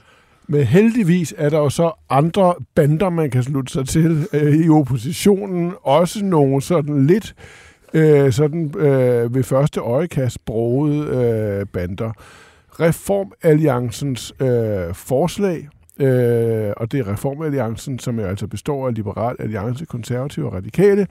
Men 0.48 0.62
heldigvis 0.62 1.34
er 1.38 1.48
der 1.48 1.58
jo 1.58 1.68
så 1.68 1.92
andre 2.10 2.54
bander, 2.74 3.10
man 3.10 3.30
kan 3.30 3.42
slutte 3.42 3.72
sig 3.72 3.88
til 3.88 4.28
øh, 4.32 4.56
i 4.56 4.68
oppositionen. 4.68 5.72
Også 5.82 6.24
nogle 6.24 6.62
sådan 6.62 7.06
lidt 7.06 7.34
øh, 7.94 8.32
sådan 8.32 8.74
øh, 8.78 9.34
ved 9.34 9.42
første 9.42 9.80
øjekast 9.80 10.44
brogede 10.44 11.06
øh, 11.06 11.66
bander. 11.66 12.12
Reformalliancens 12.80 14.34
øh, 14.40 14.94
forslag, 14.94 15.68
øh, 16.00 16.72
og 16.76 16.92
det 16.92 17.00
er 17.00 17.12
Reformalliancen, 17.12 17.98
som 17.98 18.20
jo 18.20 18.26
altså 18.26 18.46
består 18.46 18.86
af 18.88 18.94
Liberal 18.94 19.36
Alliance, 19.38 19.86
Konservative 19.86 20.46
og 20.46 20.52
Radikale, 20.52 21.06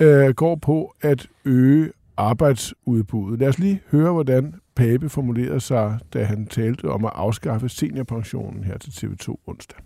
øh, 0.00 0.28
går 0.28 0.56
på 0.56 0.94
at 1.00 1.26
øge 1.44 1.90
arbejdsudbuddet. 2.16 3.40
Lad 3.40 3.48
os 3.48 3.58
lige 3.58 3.80
høre, 3.90 4.12
hvordan 4.12 4.54
Pape 4.76 5.08
formulerede 5.08 5.60
sig, 5.60 5.98
da 6.12 6.24
han 6.24 6.46
talte 6.46 6.90
om 6.90 7.04
at 7.04 7.12
afskaffe 7.14 7.68
seniorpensionen 7.68 8.64
her 8.64 8.78
til 8.78 8.90
TV2 8.90 9.34
onsdag. 9.46 9.78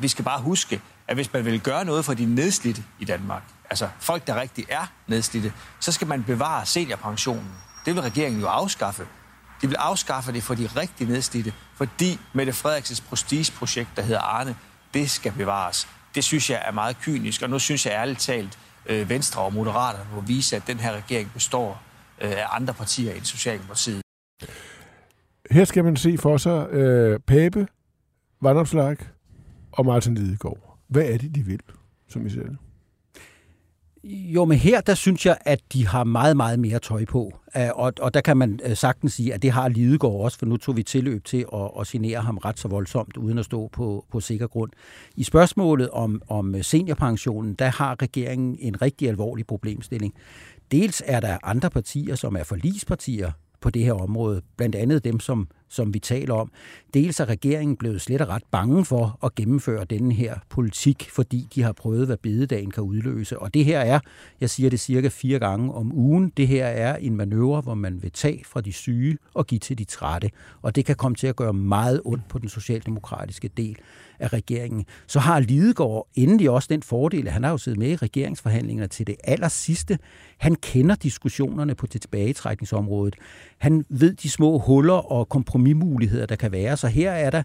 Vi 0.00 0.08
skal 0.08 0.24
bare 0.24 0.40
huske, 0.40 0.80
at 1.08 1.14
hvis 1.14 1.32
man 1.32 1.44
vil 1.44 1.60
gøre 1.60 1.84
noget 1.84 2.04
for 2.04 2.14
de 2.14 2.34
nedslidte 2.34 2.82
i 3.00 3.04
Danmark, 3.04 3.42
altså 3.70 3.88
folk, 4.00 4.26
der 4.26 4.40
rigtig 4.40 4.64
er 4.68 4.92
nedslidte, 5.06 5.52
så 5.80 5.92
skal 5.92 6.06
man 6.06 6.24
bevare 6.24 6.66
seniorpensionen. 6.66 7.50
Det 7.84 7.94
vil 7.94 8.02
regeringen 8.02 8.40
jo 8.40 8.46
afskaffe. 8.46 9.06
De 9.62 9.66
vil 9.66 9.76
afskaffe 9.76 10.32
det 10.32 10.42
for 10.42 10.54
de 10.54 10.66
rigtig 10.66 11.08
nedslidte, 11.08 11.52
fordi 11.74 12.18
Mette 12.32 12.52
Frederiksens 12.52 13.00
prestigeprojekt, 13.00 13.88
der 13.96 14.02
hedder 14.02 14.20
Arne, 14.20 14.56
det 14.94 15.10
skal 15.10 15.32
bevares. 15.32 15.88
Det 16.14 16.24
synes 16.24 16.50
jeg 16.50 16.62
er 16.66 16.72
meget 16.72 16.98
kynisk, 17.00 17.42
og 17.42 17.50
nu 17.50 17.58
synes 17.58 17.86
jeg 17.86 17.92
ærligt 17.92 18.20
talt, 18.20 18.58
øh, 18.86 19.08
Venstre 19.08 19.42
og 19.42 19.52
Moderaterne 19.52 20.04
må 20.14 20.20
vise, 20.20 20.56
at 20.56 20.66
den 20.66 20.80
her 20.80 20.92
regering 20.92 21.30
består 21.32 21.82
af 22.20 22.44
andre 22.50 22.74
partier 22.74 23.14
end 23.14 23.24
Socialdemokratiet. 23.24 24.02
Her 25.50 25.64
skal 25.64 25.84
man 25.84 25.96
se 25.96 26.18
for 26.18 26.36
sig 26.36 26.68
øh, 26.70 27.20
Pape, 27.20 27.66
Vandopslag 28.40 28.96
og 29.72 29.86
Martin 29.86 30.14
Lidegaard. 30.14 30.78
Hvad 30.88 31.04
er 31.04 31.18
det, 31.18 31.34
de 31.34 31.42
vil, 31.42 31.60
som 32.08 32.26
I 32.26 32.30
ser 32.30 32.42
det? 32.42 32.56
Jo, 34.04 34.44
men 34.44 34.58
her, 34.58 34.80
der 34.80 34.94
synes 34.94 35.26
jeg, 35.26 35.38
at 35.40 35.60
de 35.72 35.86
har 35.86 36.04
meget, 36.04 36.36
meget 36.36 36.58
mere 36.58 36.78
tøj 36.78 37.04
på. 37.04 37.38
Og, 37.54 37.92
og 38.00 38.14
der 38.14 38.20
kan 38.20 38.36
man 38.36 38.60
øh, 38.64 38.76
sagtens 38.76 39.12
sige, 39.12 39.34
at 39.34 39.42
det 39.42 39.50
har 39.50 39.68
Lidegaard 39.68 40.14
også, 40.14 40.38
for 40.38 40.46
nu 40.46 40.56
tog 40.56 40.76
vi 40.76 40.82
tilløb 40.82 41.24
til 41.24 41.46
at, 41.54 41.70
at 41.80 41.86
genere 41.86 42.20
ham 42.20 42.36
ret 42.36 42.58
så 42.58 42.68
voldsomt, 42.68 43.16
uden 43.16 43.38
at 43.38 43.44
stå 43.44 43.68
på, 43.68 44.04
på 44.10 44.20
sikker 44.20 44.46
grund. 44.46 44.70
I 45.16 45.22
spørgsmålet 45.22 45.90
om, 45.90 46.22
om 46.28 46.62
seniorpensionen, 46.62 47.54
der 47.54 47.66
har 47.66 48.02
regeringen 48.02 48.56
en 48.60 48.82
rigtig 48.82 49.08
alvorlig 49.08 49.46
problemstilling. 49.46 50.14
Dels 50.70 51.02
er 51.06 51.20
der 51.20 51.38
andre 51.42 51.70
partier, 51.70 52.14
som 52.14 52.36
er 52.36 52.44
forlispartier 52.44 53.32
på 53.60 53.70
det 53.70 53.84
her 53.84 53.92
område. 53.92 54.42
Blandt 54.56 54.74
andet 54.74 55.04
dem, 55.04 55.20
som, 55.20 55.48
som 55.68 55.94
vi 55.94 55.98
taler 55.98 56.34
om. 56.34 56.52
Dels 56.94 57.20
er 57.20 57.24
regeringen 57.24 57.76
blevet 57.76 58.00
slet 58.00 58.20
og 58.20 58.28
ret 58.28 58.42
bange 58.50 58.84
for 58.84 59.18
at 59.24 59.34
gennemføre 59.34 59.84
denne 59.84 60.14
her 60.14 60.34
politik, 60.48 61.08
fordi 61.10 61.48
de 61.54 61.62
har 61.62 61.72
prøvet, 61.72 62.06
hvad 62.06 62.16
bededagen 62.16 62.70
kan 62.70 62.82
udløse. 62.82 63.38
Og 63.38 63.54
det 63.54 63.64
her 63.64 63.80
er, 63.80 64.00
jeg 64.40 64.50
siger 64.50 64.70
det 64.70 64.80
cirka 64.80 65.08
fire 65.08 65.38
gange 65.38 65.74
om 65.74 65.92
ugen, 65.92 66.32
det 66.36 66.48
her 66.48 66.66
er 66.66 66.96
en 66.96 67.16
manøvre, 67.16 67.60
hvor 67.60 67.74
man 67.74 68.02
vil 68.02 68.12
tage 68.12 68.44
fra 68.44 68.60
de 68.60 68.72
syge 68.72 69.18
og 69.34 69.46
give 69.46 69.58
til 69.58 69.78
de 69.78 69.84
trætte. 69.84 70.30
Og 70.62 70.76
det 70.76 70.84
kan 70.84 70.96
komme 70.96 71.14
til 71.14 71.26
at 71.26 71.36
gøre 71.36 71.52
meget 71.52 72.00
ondt 72.04 72.28
på 72.28 72.38
den 72.38 72.48
socialdemokratiske 72.48 73.48
del 73.48 73.76
af 74.18 74.32
regeringen. 74.32 74.84
Så 75.06 75.20
har 75.20 75.40
Lidegaard 75.40 76.08
endelig 76.14 76.50
også 76.50 76.66
den 76.70 76.82
fordel, 76.82 77.26
at 77.26 77.32
han 77.32 77.44
har 77.44 77.50
jo 77.50 77.58
siddet 77.58 77.78
med 77.78 77.90
i 77.90 77.96
regeringsforhandlingerne 77.96 78.88
til 78.88 79.06
det 79.06 79.16
aller 79.24 79.48
sidste. 79.48 79.98
Han 80.38 80.54
kender 80.54 80.94
diskussionerne 80.94 81.74
på 81.74 81.86
det 81.86 82.00
tilbagetrækningsområdet. 82.00 83.16
Han 83.58 83.84
ved 83.88 84.14
de 84.14 84.30
små 84.30 84.58
huller 84.58 85.12
og 85.12 85.28
kompromismuligheder, 85.58 86.26
der 86.26 86.36
kan 86.36 86.52
være. 86.52 86.76
Så 86.76 86.86
her 86.86 87.10
er 87.10 87.30
der 87.30 87.42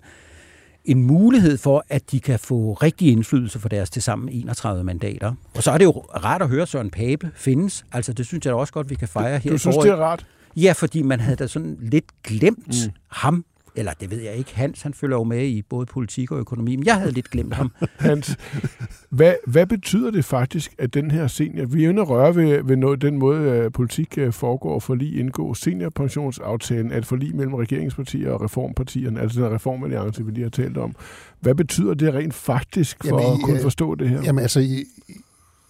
en 0.86 1.04
mulighed 1.04 1.58
for, 1.58 1.86
at 1.90 2.12
de 2.12 2.20
kan 2.20 2.40
få 2.40 2.74
rigtig 2.74 3.12
indflydelse 3.12 3.60
for 3.60 3.70
deres 3.70 3.90
tilsammen 3.90 4.30
31 4.30 4.84
mandater. 4.84 5.34
Og 5.56 5.64
så 5.64 5.72
er 5.72 5.78
det 5.78 5.86
jo 5.86 5.92
rart 5.92 6.42
at 6.42 6.50
høre, 6.50 6.62
at 6.62 6.68
Søren 6.68 6.90
Pape 6.90 7.32
findes. 7.36 7.86
Altså, 7.92 8.14
det 8.14 8.26
synes 8.26 8.46
jeg 8.46 8.52
da 8.52 8.56
også 8.56 8.74
godt, 8.74 8.90
vi 8.90 8.96
kan 8.96 9.08
fejre 9.08 9.40
her. 9.40 9.52
Du 9.52 9.58
synes, 9.58 9.78
det 9.78 9.90
er 9.90 9.96
rart? 9.96 10.26
Ja, 10.56 10.72
fordi 10.72 11.02
man 11.02 11.20
havde 11.20 11.36
da 11.36 11.48
sådan 11.48 11.78
lidt 11.82 12.06
glemt 12.24 12.68
mm. 12.68 12.92
ham 13.08 13.46
eller 13.76 13.92
det 13.94 14.12
ved 14.12 14.22
jeg 14.22 14.36
ikke, 14.36 14.56
Hans 14.56 14.82
han 14.82 14.94
følger 14.94 15.18
jo 15.18 15.24
med 15.24 15.46
i 15.46 15.62
både 15.62 15.86
politik 15.86 16.32
og 16.32 16.40
økonomi, 16.40 16.76
men 16.76 16.86
jeg 16.86 16.96
havde 16.96 17.12
lidt 17.12 17.30
glemt 17.30 17.54
ham. 17.54 17.72
Hans, 18.00 18.38
hvad, 19.10 19.34
hvad 19.48 19.66
betyder 19.66 20.12
det 20.12 20.26
faktisk, 20.26 20.76
at 20.78 20.94
den 20.94 21.12
her 21.12 21.28
senior, 21.28 21.66
vi 21.66 21.86
er 21.86 21.90
inde 21.90 22.02
røre 22.02 22.36
ved, 22.36 22.64
ved 22.64 22.76
noget, 22.76 23.02
den 23.02 23.18
måde, 23.18 23.66
uh, 23.66 23.72
politik 23.72 24.18
uh, 24.22 24.34
foregår 24.34 24.80
for 24.80 24.96
lige 24.96 25.20
indgå 25.20 25.54
seniorpensionsaftalen, 25.54 26.92
at 26.92 27.06
for 27.06 27.16
lige 27.16 27.34
mellem 27.34 27.54
regeringspartier 27.54 28.32
og 28.32 28.42
reformpartierne, 28.42 29.22
altså 29.22 29.42
den 29.42 29.52
reformalliance, 29.52 30.26
vi 30.26 30.32
lige 30.32 30.44
har 30.44 30.50
talt 30.50 30.78
om. 30.78 30.96
Hvad 31.40 31.56
betyder 31.56 31.94
det 31.94 32.14
rent 32.14 32.34
faktisk 32.34 32.98
for 33.02 33.22
jamen, 33.22 33.34
at 33.34 33.44
kunne 33.44 33.62
forstå 33.62 33.96
det 33.96 34.10
her? 34.10 34.22
Jamen 34.24 34.42
altså, 34.42 34.60
i, 34.60 34.86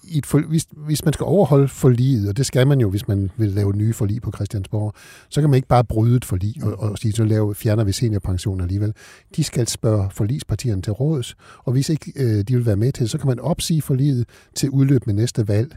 i 0.03 0.17
et 0.17 0.25
for, 0.25 0.39
hvis, 0.39 0.67
hvis 0.71 1.05
man 1.05 1.13
skal 1.13 1.23
overholde 1.23 1.67
forliget, 1.67 2.29
og 2.29 2.37
det 2.37 2.45
skal 2.45 2.67
man 2.67 2.81
jo, 2.81 2.89
hvis 2.89 3.07
man 3.07 3.31
vil 3.37 3.49
lave 3.49 3.73
nye 3.73 3.93
forlig 3.93 4.21
på 4.21 4.31
Christiansborg, 4.35 4.93
så 5.29 5.41
kan 5.41 5.49
man 5.49 5.55
ikke 5.55 5.67
bare 5.67 5.83
bryde 5.83 6.17
et 6.17 6.25
forlig 6.25 6.63
og, 6.63 6.79
og 6.79 6.97
sige, 6.97 7.13
så 7.13 7.23
lave, 7.23 7.55
fjerner 7.55 7.83
vi 7.83 7.91
seniorpension 7.91 8.61
alligevel. 8.61 8.93
De 9.35 9.43
skal 9.43 9.67
spørge 9.67 10.09
forligspartierne 10.11 10.81
til 10.81 10.93
råds, 10.93 11.35
og 11.57 11.71
hvis 11.71 11.89
ikke 11.89 12.13
øh, 12.15 12.43
de 12.43 12.55
vil 12.55 12.65
være 12.65 12.75
med 12.75 12.91
til 12.91 13.09
så 13.09 13.17
kan 13.17 13.27
man 13.27 13.39
opsige 13.39 13.81
forliget 13.81 14.25
til 14.55 14.69
udløb 14.69 15.05
med 15.05 15.13
næste 15.13 15.47
valg. 15.47 15.75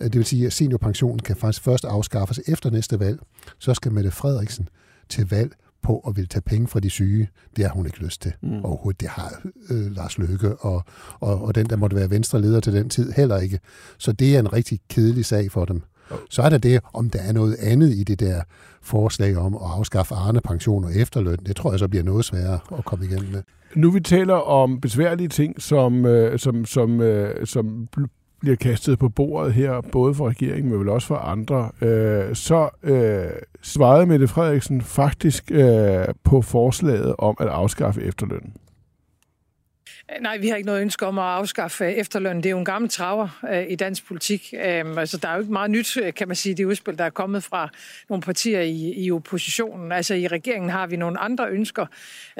Øh, 0.00 0.06
det 0.06 0.16
vil 0.16 0.24
sige, 0.24 0.46
at 0.46 0.52
seniorpensionen 0.52 1.18
kan 1.18 1.36
faktisk 1.36 1.62
først 1.62 1.84
afskaffes 1.84 2.40
efter 2.46 2.70
næste 2.70 3.00
valg. 3.00 3.18
Så 3.58 3.74
skal 3.74 3.92
Mette 3.92 4.10
Frederiksen 4.10 4.68
til 5.08 5.28
valg 5.30 5.52
på 5.84 5.98
at 6.08 6.16
vil 6.16 6.28
tage 6.28 6.42
penge 6.42 6.68
fra 6.68 6.80
de 6.80 6.90
syge. 6.90 7.28
Det 7.56 7.64
har 7.64 7.72
hun 7.72 7.86
ikke 7.86 8.04
lyst 8.04 8.22
til 8.22 8.32
mm. 8.42 8.64
overhovedet. 8.64 9.00
Det 9.00 9.08
har 9.08 9.42
øh, 9.70 9.90
Lars 9.90 10.18
Løkke 10.18 10.56
og, 10.56 10.82
og, 11.20 11.42
og 11.42 11.54
den, 11.54 11.66
der 11.66 11.76
måtte 11.76 11.96
være 11.96 12.10
venstre 12.10 12.40
leder 12.40 12.60
til 12.60 12.72
den 12.72 12.88
tid, 12.88 13.12
heller 13.12 13.38
ikke. 13.38 13.58
Så 13.98 14.12
det 14.12 14.34
er 14.34 14.38
en 14.38 14.52
rigtig 14.52 14.80
kedelig 14.88 15.24
sag 15.24 15.50
for 15.50 15.64
dem. 15.64 15.82
Så 16.30 16.42
er 16.42 16.48
der 16.48 16.58
det, 16.58 16.80
om 16.92 17.10
der 17.10 17.18
er 17.18 17.32
noget 17.32 17.56
andet 17.60 17.90
i 17.90 18.04
det 18.04 18.20
der 18.20 18.42
forslag 18.82 19.36
om 19.36 19.54
at 19.54 19.60
afskaffe 19.64 20.14
Arne 20.14 20.40
pension 20.40 20.84
og 20.84 20.94
efterløn. 20.94 21.38
Det 21.46 21.56
tror 21.56 21.72
jeg 21.72 21.78
så 21.78 21.88
bliver 21.88 22.04
noget 22.04 22.24
sværere 22.24 22.58
at 22.78 22.84
komme 22.84 23.04
igennem 23.04 23.32
med. 23.32 23.42
Nu 23.74 23.90
vi 23.90 24.00
taler 24.00 24.34
om 24.34 24.80
besværlige 24.80 25.28
ting, 25.28 25.62
som, 25.62 26.06
øh, 26.06 26.38
som, 26.38 26.64
som, 26.64 27.00
øh, 27.00 27.46
som 27.46 27.88
bliver 28.44 28.56
kastet 28.56 28.98
på 28.98 29.08
bordet 29.08 29.52
her, 29.52 29.80
både 29.80 30.14
for 30.14 30.28
regeringen, 30.28 30.70
men 30.70 30.80
vel 30.80 30.88
også 30.88 31.08
for 31.08 31.16
andre, 31.16 31.70
øh, 31.80 32.34
så 32.34 32.70
øh, 32.82 33.30
svarede 33.62 34.06
Mette 34.06 34.28
Frederiksen 34.28 34.82
faktisk 34.82 35.50
øh, 35.50 36.04
på 36.24 36.42
forslaget 36.42 37.14
om 37.18 37.36
at 37.40 37.48
afskaffe 37.48 38.02
efterlønnen. 38.02 38.54
Øh, 40.12 40.22
nej, 40.22 40.38
vi 40.38 40.48
har 40.48 40.56
ikke 40.56 40.66
noget 40.66 40.80
ønske 40.80 41.06
om 41.06 41.18
at 41.18 41.24
afskaffe 41.24 41.84
øh, 41.84 41.92
efterlønnen. 41.92 42.42
Det 42.42 42.48
er 42.48 42.50
jo 42.50 42.58
en 42.58 42.64
gammel 42.64 42.90
traver 42.90 43.28
øh, 43.52 43.64
i 43.68 43.76
dansk 43.76 44.06
politik. 44.06 44.54
Øhm, 44.64 44.98
altså, 44.98 45.16
der 45.16 45.28
er 45.28 45.34
jo 45.34 45.40
ikke 45.40 45.52
meget 45.52 45.70
nyt, 45.70 45.96
øh, 45.96 46.14
kan 46.14 46.28
man 46.28 46.36
sige, 46.36 46.54
det 46.54 46.64
udspil, 46.64 46.98
der 46.98 47.04
er 47.04 47.10
kommet 47.10 47.44
fra 47.44 47.68
nogle 48.08 48.22
partier 48.22 48.60
i, 48.60 48.94
i 48.96 49.10
oppositionen. 49.10 49.92
Altså, 49.92 50.14
i 50.14 50.26
regeringen 50.26 50.70
har 50.70 50.86
vi 50.86 50.96
nogle 50.96 51.18
andre 51.18 51.48
ønsker, 51.48 51.86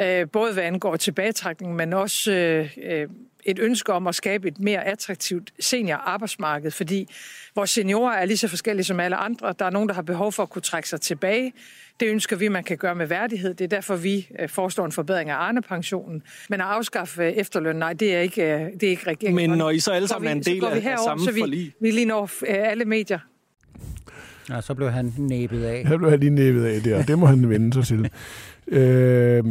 øh, 0.00 0.28
både 0.32 0.52
hvad 0.52 0.62
angår 0.62 0.96
tilbagetrækning, 0.96 1.76
men 1.76 1.92
også 1.92 2.32
øh, 2.32 2.76
øh 2.82 3.08
et 3.44 3.58
ønske 3.58 3.92
om 3.92 4.06
at 4.06 4.14
skabe 4.14 4.48
et 4.48 4.60
mere 4.60 4.84
attraktivt 4.84 5.52
seniorarbejdsmarked, 5.60 6.70
fordi 6.70 7.08
vores 7.54 7.70
seniorer 7.70 8.12
er 8.12 8.24
lige 8.24 8.36
så 8.36 8.48
forskellige 8.48 8.84
som 8.84 9.00
alle 9.00 9.16
andre. 9.16 9.54
Der 9.58 9.64
er 9.64 9.70
nogen, 9.70 9.88
der 9.88 9.94
har 9.94 10.02
behov 10.02 10.32
for 10.32 10.42
at 10.42 10.50
kunne 10.50 10.62
trække 10.62 10.88
sig 10.88 11.00
tilbage. 11.00 11.52
Det 12.00 12.08
ønsker 12.08 12.36
vi, 12.36 12.48
man 12.48 12.64
kan 12.64 12.76
gøre 12.76 12.94
med 12.94 13.06
værdighed. 13.06 13.54
Det 13.54 13.64
er 13.64 13.68
derfor, 13.68 13.96
vi 13.96 14.28
øh, 14.40 14.48
foreslår 14.48 14.84
en 14.84 14.92
forbedring 14.92 15.30
af 15.30 15.36
Arne-pensionen. 15.36 16.22
Men 16.48 16.60
at 16.60 16.66
afskaffe 16.66 17.32
efterløn, 17.32 17.76
nej, 17.76 17.92
det 17.92 18.14
er 18.14 18.20
ikke, 18.20 18.42
øh, 18.42 18.60
det 18.80 18.82
er 18.82 18.90
ikke 18.90 19.06
regeringen. 19.06 19.48
Men 19.48 19.58
når 19.58 19.70
I 19.70 19.80
så 19.80 19.90
alle 19.90 20.08
sammen 20.08 20.28
er 20.28 20.32
en 20.32 20.42
del 20.42 20.64
af, 20.64 20.82
herover, 20.82 21.08
samme 21.08 21.24
så 21.24 21.32
vi, 21.32 21.40
forlig... 21.40 21.72
vi 21.80 21.90
lige 21.90 22.06
når 22.06 22.22
øh, 22.22 22.70
alle 22.70 22.84
medier. 22.84 23.18
Ja, 24.50 24.60
så 24.60 24.74
blev 24.74 24.90
han 24.90 25.14
næbet 25.18 25.64
af. 25.64 25.86
Så 25.88 25.98
blev 25.98 26.10
han 26.10 26.20
lige 26.20 26.30
næbet 26.30 26.64
af 26.64 26.82
der. 26.82 27.02
Det 27.02 27.18
må 27.18 27.26
han 27.26 27.50
vende 27.50 27.72
sig 27.72 27.84
til. 27.84 28.10
Øh, 28.68 29.44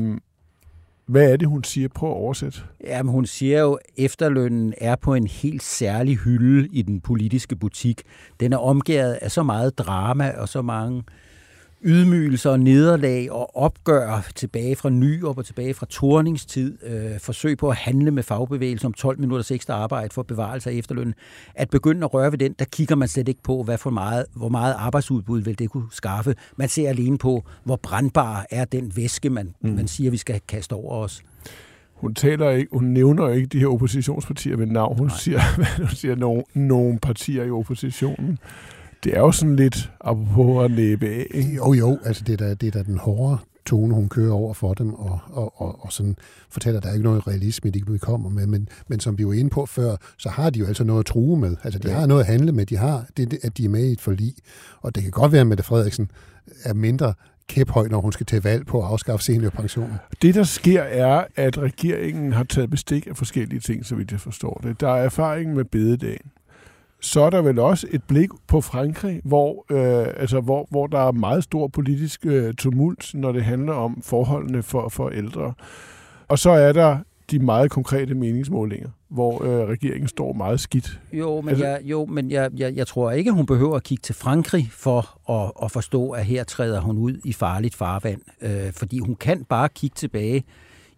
hvad 1.05 1.31
er 1.31 1.38
det, 1.38 1.48
hun 1.48 1.63
siger? 1.63 1.88
Prøv 1.88 2.10
at 2.10 2.15
oversætte. 2.15 2.60
Jamen, 2.83 3.12
hun 3.12 3.25
siger 3.25 3.62
jo, 3.62 3.74
at 3.74 3.81
efterlønnen 3.98 4.74
er 4.77 4.95
på 4.95 5.13
en 5.13 5.27
helt 5.27 5.63
særlig 5.63 6.17
hylde 6.17 6.67
i 6.72 6.81
den 6.81 7.01
politiske 7.01 7.55
butik. 7.55 8.01
Den 8.39 8.53
er 8.53 8.57
omgivet 8.57 9.13
af 9.13 9.31
så 9.31 9.43
meget 9.43 9.77
drama 9.77 10.31
og 10.38 10.50
så 10.50 10.62
mange 10.62 11.03
ydmygelser 11.84 12.50
og 12.50 12.60
nederlag 12.60 13.32
og 13.32 13.58
opgør 13.58 14.32
tilbage 14.36 14.75
fra 14.75 14.90
Nyrup 14.90 15.38
og 15.38 15.46
tilbage 15.46 15.74
fra 15.74 15.86
Torningstid, 15.86 16.78
øh, 16.84 17.20
forsøg 17.20 17.58
på 17.58 17.70
at 17.70 17.75
handle 17.75 18.12
med 18.12 18.24
fagbevægelsen 18.24 18.86
om 18.86 18.94
12 18.94 19.20
minutters 19.20 19.52
ekstra 19.52 19.74
arbejde 19.74 20.13
for 20.13 20.24
bevarelse 20.24 20.70
af 20.70 20.74
efterlønnen, 20.74 21.13
at 21.56 21.70
begynde 21.70 22.04
at 22.04 22.13
røre 22.13 22.32
ved 22.32 22.38
den, 22.38 22.56
der 22.60 22.66
kigger 22.66 22.96
man 22.96 23.08
slet 23.08 23.28
ikke 23.28 23.44
på, 23.44 23.63
hvad 23.63 23.78
for 23.78 23.90
meget, 23.90 24.25
hvor 24.36 24.50
meget 24.50 24.75
arbejdsudbud 24.78 25.42
vil 25.42 25.60
det 25.60 25.70
kunne 25.70 25.88
skaffe. 25.92 26.36
Man 26.58 26.70
ser 26.70 26.90
alene 26.90 27.18
på, 27.18 27.44
hvor 27.63 27.75
brandbar 27.75 28.46
er 28.52 28.66
den 28.66 28.92
væske, 28.96 29.30
man, 29.30 29.54
mm. 29.62 29.70
man 29.70 29.88
siger, 29.88 30.12
vi 30.12 30.18
skal 30.18 30.42
kaste 30.48 30.74
over 30.74 30.96
os. 30.96 31.22
Hun, 31.94 32.13
taler 32.13 32.50
ikke, 32.50 32.70
hun 32.72 32.84
nævner 32.84 33.30
ikke 33.30 33.48
de 33.48 33.60
her 33.60 33.68
oppositionspartier 33.68 34.58
ved 34.58 34.66
navn. 34.66 34.98
Hun 34.98 35.08
Nej. 35.08 35.18
siger, 35.18 35.40
hun 35.78 35.88
siger 35.88 36.16
nogle, 36.16 36.44
nogle 36.54 37.00
partier 37.00 37.44
i 37.44 37.52
oppositionen 37.52 38.40
det 39.03 39.15
er 39.15 39.19
jo 39.19 39.31
sådan 39.31 39.55
lidt 39.55 39.91
apropos 40.01 40.65
at 40.65 40.72
næbe 40.72 41.05
af. 41.05 41.27
Ikke? 41.31 41.55
Jo, 41.55 41.74
jo, 41.74 42.00
altså 42.05 42.24
det 42.24 42.33
er 42.33 42.48
da, 42.48 42.53
det 42.53 42.67
er 42.67 42.72
da 42.72 42.83
den 42.83 42.98
hårde 42.98 43.38
tone, 43.65 43.95
hun 43.95 44.10
kører 44.10 44.33
over 44.33 44.53
for 44.53 44.74
dem, 44.74 44.93
og, 44.93 45.19
og, 45.31 45.62
og, 45.62 45.86
og 45.86 45.93
sådan 45.93 46.15
fortæller, 46.50 46.79
at 46.79 46.83
der 46.83 46.89
er 46.89 46.93
ikke 46.93 47.03
noget 47.03 47.27
realisme, 47.27 47.69
de 47.69 48.00
kommer 48.00 48.29
med. 48.29 48.48
Men, 48.48 48.69
men 48.88 49.00
som 49.00 49.17
vi 49.17 49.27
var 49.27 49.33
inde 49.33 49.50
på 49.50 49.65
før, 49.65 49.95
så 50.17 50.29
har 50.29 50.50
de 50.50 50.60
jo 50.60 50.65
altså 50.65 50.83
noget 50.83 51.00
at 51.00 51.05
true 51.05 51.39
med. 51.39 51.55
Altså 51.63 51.79
de 51.79 51.89
ja. 51.89 52.00
har 52.00 52.05
noget 52.05 52.22
at 52.22 52.27
handle 52.27 52.51
med. 52.51 52.65
De 52.65 52.77
har 52.77 53.05
det, 53.17 53.39
at 53.43 53.57
de 53.57 53.65
er 53.65 53.69
med 53.69 53.83
i 53.83 53.91
et 53.91 54.01
forlig. 54.01 54.33
Og 54.81 54.95
det 54.95 55.03
kan 55.03 55.12
godt 55.12 55.31
være, 55.31 55.41
at 55.41 55.48
Mette 55.48 55.63
Frederiksen 55.63 56.12
er 56.63 56.74
mindre 56.74 57.13
kæphøj, 57.48 57.88
når 57.88 58.01
hun 58.01 58.12
skal 58.12 58.25
til 58.25 58.41
valg 58.41 58.65
på 58.65 58.81
at 58.81 58.88
afskaffe 58.88 59.25
seniorpensionen. 59.25 59.95
Det, 60.22 60.36
der 60.36 60.43
sker, 60.43 60.81
er, 60.81 61.25
at 61.36 61.57
regeringen 61.57 62.33
har 62.33 62.43
taget 62.43 62.69
bestik 62.69 63.07
af 63.07 63.17
forskellige 63.17 63.60
ting, 63.60 63.86
så 63.86 63.95
vidt 63.95 64.12
jeg 64.12 64.19
forstår 64.19 64.62
det. 64.63 64.81
Der 64.81 64.89
er 64.89 65.03
erfaring 65.03 65.53
med 65.53 65.65
bededagen 65.65 66.31
så 67.03 67.22
er 67.22 67.29
der 67.29 67.41
vel 67.41 67.60
også 67.60 67.88
et 67.91 68.03
blik 68.03 68.29
på 68.48 68.62
Frankrig, 68.62 69.22
hvor, 69.24 69.65
øh, 69.72 70.07
altså, 70.17 70.39
hvor, 70.39 70.67
hvor 70.69 70.88
der 70.88 71.00
er 71.00 71.12
meget 71.12 71.43
stor 71.43 71.67
politisk 71.67 72.25
øh, 72.25 72.53
tumult, 72.53 73.13
når 73.13 73.31
det 73.31 73.43
handler 73.43 73.74
om 73.74 74.01
forholdene 74.01 74.63
for, 74.63 74.89
for 74.89 75.10
ældre. 75.10 75.53
Og 76.27 76.39
så 76.39 76.50
er 76.50 76.72
der 76.72 76.98
de 77.31 77.39
meget 77.39 77.72
konkrete 77.72 78.13
meningsmålinger, 78.13 78.89
hvor 79.10 79.43
øh, 79.43 79.67
regeringen 79.69 80.07
står 80.07 80.33
meget 80.33 80.60
skidt. 80.60 81.01
Jo, 81.13 81.41
men, 81.41 81.50
altså, 81.50 81.65
jeg, 81.65 81.79
jo, 81.83 82.05
men 82.05 82.31
jeg, 82.31 82.51
jeg, 82.57 82.75
jeg 82.75 82.88
tror 82.88 83.12
ikke, 83.12 83.31
hun 83.31 83.45
behøver 83.45 83.75
at 83.75 83.83
kigge 83.83 84.01
til 84.01 84.15
Frankrig 84.15 84.69
for 84.72 85.31
at, 85.31 85.51
at 85.63 85.72
forstå, 85.72 86.10
at 86.10 86.25
her 86.25 86.43
træder 86.43 86.81
hun 86.81 86.98
ud 86.98 87.17
i 87.25 87.33
farligt 87.33 87.75
farvand. 87.75 88.22
Øh, 88.41 88.74
fordi 88.74 89.00
hun 89.00 89.15
kan 89.15 89.45
bare 89.50 89.69
kigge 89.69 89.93
tilbage 89.95 90.43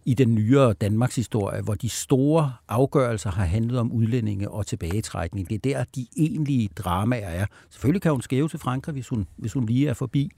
i 0.06 0.14
den 0.14 0.34
nyere 0.34 0.72
Danmarks 0.72 1.16
historie, 1.16 1.62
hvor 1.62 1.74
de 1.74 1.88
store 1.88 2.52
afgørelser 2.68 3.30
har 3.30 3.44
handlet 3.44 3.78
om 3.78 3.92
udlændinge 3.92 4.50
og 4.50 4.66
tilbagetrækning. 4.66 5.48
Det 5.48 5.54
er 5.54 5.58
der, 5.58 5.84
de 5.94 6.06
egentlige 6.16 6.68
dramaer 6.76 7.28
er. 7.28 7.46
Selvfølgelig 7.70 8.02
kan 8.02 8.12
hun 8.12 8.22
skæve 8.22 8.48
til 8.48 8.58
Frankrig, 8.58 8.92
hvis 8.92 9.08
hun, 9.08 9.26
hvis 9.36 9.52
hun 9.52 9.66
lige 9.66 9.88
er 9.88 9.94
forbi. 9.94 10.30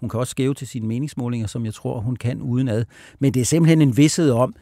Hun 0.00 0.08
kan 0.08 0.20
også 0.20 0.30
skæve 0.30 0.54
til 0.54 0.66
sine 0.66 0.86
meningsmålinger, 0.86 1.46
som 1.46 1.64
jeg 1.64 1.74
tror, 1.74 2.00
hun 2.00 2.16
kan 2.16 2.42
udenad. 2.42 2.84
Men 3.18 3.34
det 3.34 3.40
er 3.40 3.44
simpelthen 3.44 3.82
en 3.82 3.96
vidshed 3.96 4.30
om, 4.30 4.54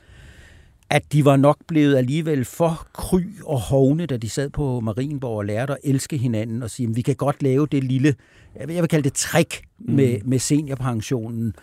at 0.91 1.13
de 1.13 1.25
var 1.25 1.37
nok 1.37 1.59
blevet 1.67 1.97
alligevel 1.97 2.45
for 2.45 2.87
kry 2.93 3.23
og 3.45 3.61
hovne, 3.61 4.07
da 4.07 4.17
de 4.17 4.29
sad 4.29 4.51
på 4.51 4.81
Marienborg 4.81 5.39
og 5.39 5.45
lærte 5.45 5.73
at 5.73 5.79
elske 5.85 6.17
hinanden 6.17 6.63
og 6.63 6.71
sige, 6.71 6.89
at 6.89 6.97
vi 6.97 7.03
kan 7.03 7.17
godt 7.17 7.43
lave 7.43 7.67
det 7.67 7.85
lille, 7.85 8.15
jeg 8.57 8.83
vil 8.83 8.89
kalde 8.89 9.05
det 9.05 9.13
trick 9.13 9.63
med, 9.79 10.19
mm. 10.23 10.29
med 10.29 10.39
seniorpensionen 10.39 11.55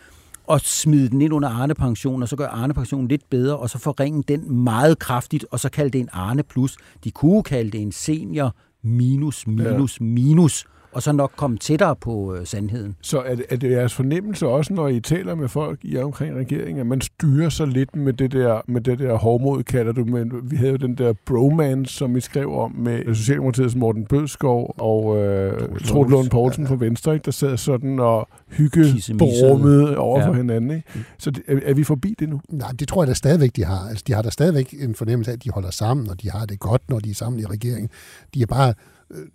og 0.46 0.60
smide 0.60 1.08
den 1.08 1.22
ind 1.22 1.32
under 1.32 1.48
Arne-pension, 1.48 2.22
og 2.22 2.28
så 2.28 2.36
gør 2.36 2.46
Arne-pensionen 2.46 3.08
lidt 3.08 3.30
bedre, 3.30 3.56
og 3.56 3.70
så 3.70 3.78
forringe 3.78 4.22
den 4.28 4.54
meget 4.54 4.98
kraftigt, 4.98 5.46
og 5.50 5.60
så 5.60 5.68
kalde 5.68 5.90
det 5.90 6.00
en 6.00 6.08
Arne 6.12 6.42
Plus. 6.42 6.76
De 7.04 7.10
kunne 7.10 7.42
kalde 7.42 7.70
det 7.70 7.80
en 7.80 7.92
senior 7.92 8.54
minus, 8.82 9.46
minus, 9.46 10.00
ja. 10.00 10.04
minus, 10.04 10.64
og 10.92 11.02
så 11.02 11.12
nok 11.12 11.32
komme 11.36 11.58
tættere 11.58 11.96
på 11.96 12.34
øh, 12.34 12.46
sandheden. 12.46 12.96
Så 13.00 13.20
er 13.20 13.34
det, 13.34 13.44
er 13.48 13.56
det 13.56 13.70
jeres 13.70 13.94
fornemmelse 13.94 14.46
også, 14.46 14.72
når 14.72 14.88
I 14.88 15.00
taler 15.00 15.34
med 15.34 15.48
folk 15.48 15.78
i 15.82 15.96
omkring 15.96 16.36
regeringen, 16.36 16.80
at 16.80 16.86
man 16.86 17.00
styrer 17.00 17.48
så 17.48 17.66
lidt 17.66 17.96
med 17.96 18.12
det 18.12 18.32
der, 18.32 18.60
med 18.68 18.80
det 18.80 18.98
der 18.98 19.14
hårdmod, 19.14 19.62
kalder 19.62 19.92
du, 19.92 20.04
men 20.04 20.32
vi 20.42 20.56
havde 20.56 20.70
jo 20.70 20.76
den 20.76 20.94
der 20.94 21.12
bromance, 21.26 21.94
som 21.94 22.16
I 22.16 22.20
skrev 22.20 22.52
om 22.52 22.72
med 22.72 23.14
Socialdemokratiets 23.14 23.74
Morten 23.74 24.04
Bødskov 24.04 24.74
og 24.78 25.18
øh, 25.18 25.78
Troel 25.84 26.10
Lund 26.10 26.30
Poulsen 26.30 26.64
ja, 26.64 26.68
ja. 26.68 26.74
fra 26.74 26.84
Venstre, 26.84 27.14
ikke, 27.14 27.24
der 27.24 27.30
sad 27.30 27.56
sådan 27.56 27.98
og 27.98 28.28
hygge 28.48 28.84
brummede 29.18 29.96
over 29.96 30.20
ja. 30.20 30.28
for 30.28 30.32
hinanden. 30.32 30.70
Ikke? 30.70 30.88
Mm. 30.94 31.00
Så 31.18 31.30
det, 31.30 31.42
er, 31.48 31.58
er 31.64 31.74
vi 31.74 31.84
forbi 31.84 32.14
det 32.18 32.28
nu? 32.28 32.40
Nej, 32.48 32.70
det 32.78 32.88
tror 32.88 33.02
jeg 33.02 33.08
da 33.08 33.14
stadigvæk, 33.14 33.56
de 33.56 33.64
har. 33.64 33.88
Altså, 33.88 34.04
de 34.06 34.12
har 34.12 34.22
da 34.22 34.30
stadigvæk 34.30 34.74
en 34.78 34.94
fornemmelse 34.94 35.30
af, 35.30 35.34
at 35.34 35.44
de 35.44 35.50
holder 35.50 35.70
sammen, 35.70 36.10
og 36.10 36.22
de 36.22 36.30
har 36.30 36.46
det 36.46 36.60
godt, 36.60 36.82
når 36.88 36.98
de 36.98 37.10
er 37.10 37.14
sammen 37.14 37.40
i 37.40 37.44
regeringen. 37.44 37.90
De 38.34 38.42
er 38.42 38.46
bare 38.46 38.74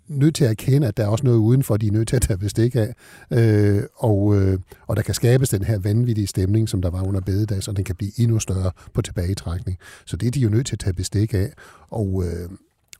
nødt 0.08 0.34
til 0.34 0.44
at 0.44 0.50
erkende, 0.50 0.86
at 0.86 0.96
der 0.96 1.04
er 1.04 1.08
også 1.08 1.24
noget 1.24 1.38
udenfor, 1.38 1.76
de 1.76 1.86
er 1.86 1.92
nødt 1.92 2.08
til 2.08 2.16
at 2.16 2.22
tage 2.22 2.38
bestik 2.38 2.76
af. 2.76 2.94
Øh, 3.30 3.82
og, 3.96 4.36
øh, 4.36 4.58
og 4.86 4.96
der 4.96 5.02
kan 5.02 5.14
skabes 5.14 5.48
den 5.48 5.64
her 5.64 5.78
vanvittige 5.78 6.26
stemning, 6.26 6.68
som 6.68 6.82
der 6.82 6.90
var 6.90 7.02
under 7.02 7.20
bededags, 7.20 7.68
og 7.68 7.76
den 7.76 7.84
kan 7.84 7.96
blive 7.96 8.12
endnu 8.20 8.38
større 8.38 8.70
på 8.94 9.02
tilbagetrækning. 9.02 9.78
Så 10.06 10.16
det 10.16 10.26
er 10.26 10.30
de 10.30 10.40
jo 10.40 10.48
nødt 10.48 10.66
til 10.66 10.74
at 10.74 10.80
tage 10.80 10.94
bestik 10.94 11.34
af. 11.34 11.52
Og, 11.90 12.24
øh, 12.26 12.48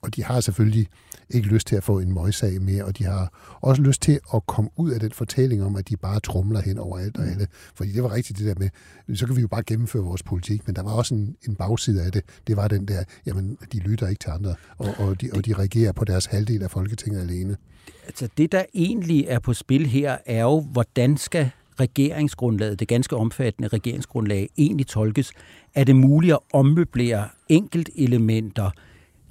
og 0.03 0.17
de 0.17 0.25
har 0.25 0.41
selvfølgelig 0.41 0.89
ikke 1.31 1.49
lyst 1.49 1.67
til 1.67 1.77
at 1.77 1.85
få 1.85 1.99
en 1.99 2.15
møgssag 2.15 2.63
mere, 2.63 2.85
og 2.85 2.99
de 2.99 3.05
har 3.05 3.59
også 3.61 3.83
lyst 3.83 4.03
til 4.03 4.21
at 4.35 4.47
komme 4.47 4.71
ud 4.77 4.91
af 4.91 5.01
den 5.01 5.13
fortælling 5.13 5.65
om, 5.65 5.77
at 5.77 5.89
de 5.89 5.97
bare 5.97 6.21
trumler 6.21 6.61
hen 6.61 6.79
over 6.79 6.99
alt 6.99 7.17
og 7.17 7.25
mm. 7.25 7.31
alle. 7.31 7.47
Fordi 7.75 7.93
det 7.93 8.03
var 8.03 8.13
rigtigt 8.13 8.39
det 8.39 8.47
der 8.47 8.55
med, 9.07 9.17
så 9.17 9.27
kan 9.27 9.37
vi 9.37 9.41
jo 9.41 9.49
bare 9.49 9.63
gennemføre 9.63 10.03
vores 10.03 10.23
politik, 10.23 10.67
men 10.67 10.77
der 10.77 10.83
var 10.83 10.93
også 10.93 11.15
en, 11.15 11.37
en 11.49 11.55
bagside 11.55 12.03
af 12.03 12.13
det. 12.13 12.23
Det 12.47 12.57
var 12.57 12.69
den 12.69 12.89
der, 12.89 13.05
jamen, 13.27 13.59
de 13.73 13.79
lytter 13.79 14.09
ikke 14.09 14.21
til 14.21 14.31
andre, 14.31 14.55
og, 14.79 14.95
og, 14.99 15.21
de, 15.21 15.31
og 15.33 15.47
de 15.47 15.55
reagerer 15.55 15.93
på 15.93 16.05
deres 16.05 16.27
halvdel 16.27 16.63
af 16.63 16.71
Folketinget 16.71 17.21
alene. 17.21 17.57
Altså 18.07 18.29
det, 18.39 18.53
der 18.53 18.65
egentlig 18.75 19.25
er 19.29 19.39
på 19.39 19.55
spil 19.55 19.87
her, 19.87 20.17
er 20.27 20.43
jo, 20.43 20.61
hvordan 20.61 21.17
skal 21.17 21.51
regeringsgrundlaget, 21.81 22.81
det 22.81 22.89
ganske 22.89 23.17
omfattende 23.17 23.69
regeringsgrundlag, 23.69 24.49
egentlig 24.59 24.87
tolkes? 24.87 25.33
Er 25.75 25.85
det 25.85 25.97
muligt 25.97 26.33
at 26.33 26.39
ommøblere 26.53 27.29
enkelt 27.49 27.91
elementer, 27.97 28.71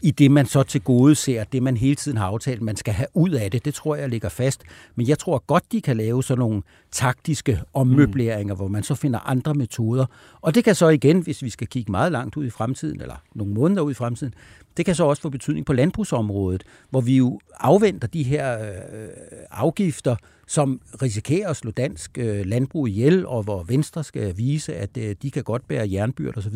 i 0.01 0.11
det, 0.11 0.31
man 0.31 0.45
så 0.45 0.63
til 0.63 0.81
gode 0.81 1.15
ser, 1.15 1.43
det 1.43 1.63
man 1.63 1.77
hele 1.77 1.95
tiden 1.95 2.17
har 2.17 2.25
aftalt, 2.25 2.61
man 2.61 2.75
skal 2.75 2.93
have 2.93 3.07
ud 3.13 3.29
af 3.29 3.51
det. 3.51 3.65
Det 3.65 3.73
tror 3.73 3.95
jeg 3.95 4.09
ligger 4.09 4.29
fast. 4.29 4.61
Men 4.95 5.07
jeg 5.07 5.19
tror 5.19 5.43
godt, 5.47 5.63
de 5.71 5.81
kan 5.81 5.97
lave 5.97 6.23
sådan 6.23 6.39
nogle 6.39 6.61
taktiske 6.91 7.61
ommøbleringer, 7.73 8.53
mm. 8.53 8.57
hvor 8.57 8.67
man 8.67 8.83
så 8.83 8.95
finder 8.95 9.19
andre 9.19 9.53
metoder. 9.53 10.05
Og 10.41 10.55
det 10.55 10.63
kan 10.63 10.75
så 10.75 10.89
igen, 10.89 11.19
hvis 11.19 11.43
vi 11.43 11.49
skal 11.49 11.67
kigge 11.67 11.91
meget 11.91 12.11
langt 12.11 12.37
ud 12.37 12.45
i 12.45 12.49
fremtiden, 12.49 13.01
eller 13.01 13.15
nogle 13.35 13.53
måneder 13.53 13.81
ud 13.81 13.91
i 13.91 13.93
fremtiden, 13.93 14.33
det 14.77 14.85
kan 14.85 14.95
så 14.95 15.05
også 15.05 15.21
få 15.21 15.29
betydning 15.29 15.65
på 15.65 15.73
landbrugsområdet, 15.73 16.63
hvor 16.89 17.01
vi 17.01 17.17
jo 17.17 17.39
afventer 17.59 18.07
de 18.07 18.23
her 18.23 18.61
øh, 18.61 19.07
afgifter, 19.51 20.15
som 20.47 20.81
risikerer 21.01 21.49
at 21.49 21.55
slå 21.55 21.71
dansk 21.71 22.17
øh, 22.17 22.45
landbrug 22.45 22.87
ihjel, 22.87 23.25
og 23.25 23.43
hvor 23.43 23.63
Venstre 23.63 24.03
skal 24.03 24.37
vise, 24.37 24.75
at 24.75 24.97
øh, 24.97 25.15
de 25.21 25.31
kan 25.31 25.43
godt 25.43 25.67
bære 25.67 25.89
jernbyrd 25.91 26.37
osv. 26.37 26.55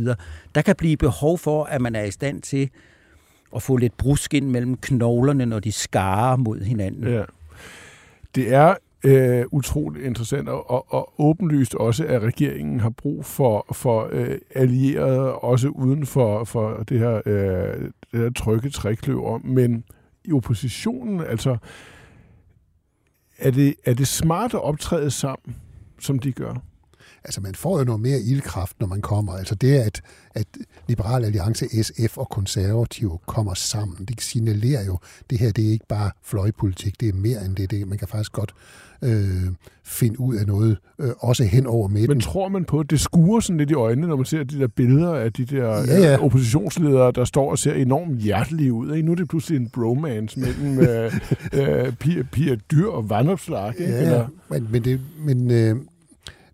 Der 0.55 0.61
kan 0.61 0.75
blive 0.75 0.97
behov 0.97 1.37
for, 1.37 1.63
at 1.63 1.81
man 1.81 1.95
er 1.95 2.03
i 2.03 2.11
stand 2.11 2.41
til 2.41 2.69
og 3.51 3.61
få 3.61 3.77
lidt 3.77 3.97
brusk 3.97 4.33
ind 4.33 4.47
mellem 4.47 4.77
knoglerne, 4.77 5.45
når 5.45 5.59
de 5.59 5.71
skarer 5.71 6.35
mod 6.35 6.59
hinanden. 6.59 7.07
Ja. 7.07 7.23
Det 8.35 8.53
er 8.53 8.75
øh, 9.03 9.45
utroligt 9.51 10.05
interessant, 10.05 10.49
og, 10.49 10.71
og, 10.71 10.93
og 10.93 11.13
åbenlyst 11.17 11.75
også, 11.75 12.05
at 12.05 12.21
regeringen 12.21 12.79
har 12.79 12.89
brug 12.89 13.25
for, 13.25 13.65
for 13.73 14.09
øh, 14.11 14.37
allierede, 14.55 15.35
også 15.35 15.67
uden 15.67 16.05
for, 16.05 16.43
for 16.43 16.83
det 16.89 16.99
her, 16.99 17.21
øh, 17.25 17.91
det 18.11 18.19
her 18.19 18.29
trygge 18.29 18.69
trækløver. 18.69 19.39
Men 19.43 19.83
i 20.25 20.31
oppositionen, 20.31 21.19
altså, 21.19 21.57
er 23.37 23.51
det, 23.51 23.75
er 23.85 23.93
det 23.93 24.07
smart 24.07 24.53
at 24.53 24.61
optræde 24.61 25.11
sammen, 25.11 25.55
som 25.99 26.19
de 26.19 26.31
gør? 26.31 26.70
Altså, 27.23 27.41
man 27.41 27.55
får 27.55 27.79
jo 27.79 27.83
noget 27.83 28.01
mere 28.01 28.19
ildkraft, 28.19 28.79
når 28.79 28.87
man 28.87 29.01
kommer. 29.01 29.33
Altså, 29.33 29.55
det 29.55 29.79
at, 29.79 30.01
at 30.35 30.47
Liberal 30.87 31.25
Alliance, 31.25 31.83
SF 31.83 32.17
og 32.17 32.29
Konservative 32.29 33.17
kommer 33.27 33.53
sammen, 33.53 34.05
det 34.05 34.21
signalerer 34.21 34.85
jo, 34.85 34.97
det 35.29 35.39
her 35.39 35.51
det 35.51 35.67
er 35.67 35.71
ikke 35.71 35.87
bare 35.87 36.11
fløjpolitik, 36.23 36.99
det 36.99 37.09
er 37.09 37.13
mere 37.13 37.45
end 37.45 37.55
det. 37.55 37.71
det 37.71 37.87
man 37.87 37.97
kan 37.97 38.07
faktisk 38.07 38.31
godt 38.31 38.53
øh, 39.01 39.47
finde 39.83 40.19
ud 40.19 40.35
af 40.35 40.47
noget, 40.47 40.77
øh, 40.99 41.09
også 41.19 41.43
hen 41.43 41.67
over 41.67 41.87
midten. 41.87 42.09
Men 42.09 42.19
tror 42.19 42.49
man 42.49 42.65
på, 42.65 42.79
at 42.79 42.89
det 42.89 42.99
skuer 42.99 43.39
sådan 43.39 43.57
lidt 43.57 43.71
i 43.71 43.73
øjnene, 43.73 44.07
når 44.07 44.15
man 44.15 44.25
ser 44.25 44.43
de 44.43 44.59
der 44.59 44.67
billeder 44.67 45.13
af 45.13 45.33
de 45.33 45.45
der 45.45 45.67
ja, 45.67 45.99
ja. 45.99 46.13
Øh, 46.13 46.23
oppositionsledere, 46.23 47.11
der 47.11 47.25
står 47.25 47.51
og 47.51 47.59
ser 47.59 47.73
enormt 47.73 48.19
hjertelige 48.19 48.73
ud. 48.73 48.93
Ikke? 48.95 49.05
Nu 49.05 49.11
er 49.11 49.15
det 49.15 49.27
pludselig 49.27 49.57
en 49.57 49.69
bromance 49.69 50.39
mellem 50.39 50.79
øh, 50.87 51.13
øh, 51.53 51.93
Pia, 51.93 52.23
Pia 52.31 52.55
Dyr 52.71 52.87
og 52.87 53.09
Vandopslag. 53.09 53.73
Ja, 53.79 54.01
Eller? 54.01 54.27
men, 54.49 54.67
men, 54.71 54.83
det, 54.83 54.99
men 55.25 55.51
øh, 55.51 55.75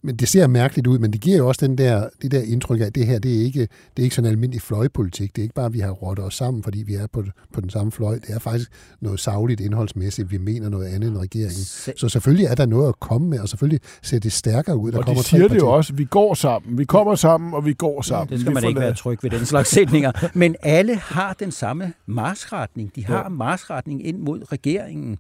men 0.07 0.15
det 0.15 0.27
ser 0.27 0.47
mærkeligt 0.47 0.87
ud, 0.87 0.99
men 0.99 1.13
det 1.13 1.21
giver 1.21 1.37
jo 1.37 1.47
også 1.47 1.67
den 1.67 1.77
der, 1.77 2.09
det 2.21 2.31
der 2.31 2.41
indtryk 2.41 2.81
af, 2.81 2.85
at 2.85 2.95
det 2.95 3.05
her 3.05 3.19
det 3.19 3.37
er 3.37 3.45
ikke, 3.45 3.61
det 3.61 3.99
er 3.99 4.03
ikke 4.03 4.15
sådan 4.15 4.27
en 4.27 4.31
almindelig 4.31 4.61
fløjpolitik. 4.61 5.35
Det 5.35 5.41
er 5.41 5.43
ikke 5.43 5.55
bare, 5.55 5.65
at 5.65 5.73
vi 5.73 5.79
har 5.79 5.91
rådt 5.91 6.19
os 6.19 6.35
sammen, 6.35 6.63
fordi 6.63 6.83
vi 6.83 6.93
er 6.95 7.07
på, 7.07 7.23
på 7.53 7.61
den 7.61 7.69
samme 7.69 7.91
fløj. 7.91 8.19
Det 8.19 8.29
er 8.29 8.39
faktisk 8.39 8.71
noget 9.01 9.19
savligt 9.19 9.61
indholdsmæssigt. 9.61 10.31
Vi 10.31 10.37
mener 10.37 10.69
noget 10.69 10.85
andet 10.85 11.07
end 11.09 11.17
regeringen. 11.17 11.95
Så 11.97 12.09
selvfølgelig 12.09 12.45
er 12.45 12.55
der 12.55 12.65
noget 12.65 12.87
at 12.89 12.99
komme 12.99 13.29
med, 13.29 13.39
og 13.39 13.49
selvfølgelig 13.49 13.79
ser 14.01 14.19
det 14.19 14.31
stærkere 14.31 14.77
ud. 14.77 14.91
Der 14.91 14.97
og 14.97 15.05
kommer 15.05 15.21
de 15.21 15.27
siger 15.27 15.47
det 15.47 15.57
jo 15.57 15.69
også, 15.69 15.93
vi 15.93 16.05
går 16.05 16.33
sammen. 16.33 16.77
Vi 16.77 16.85
kommer 16.85 17.15
sammen, 17.15 17.53
og 17.53 17.65
vi 17.65 17.73
går 17.73 18.01
sammen. 18.01 18.29
Det 18.29 18.41
skal 18.41 18.53
man 18.53 18.63
ikke 18.67 18.79
være 18.79 18.93
tryg 18.93 19.23
ved, 19.23 19.29
den 19.29 19.45
slags 19.45 19.69
sætninger. 19.69 20.11
Men 20.33 20.55
alle 20.61 20.95
har 20.95 21.33
den 21.33 21.51
samme 21.51 21.93
marsretning. 22.05 22.95
De 22.95 23.05
har 23.05 23.23
ja. 23.23 23.29
marsretning 23.29 24.07
ind 24.07 24.17
mod 24.17 24.51
regeringen. 24.51 25.17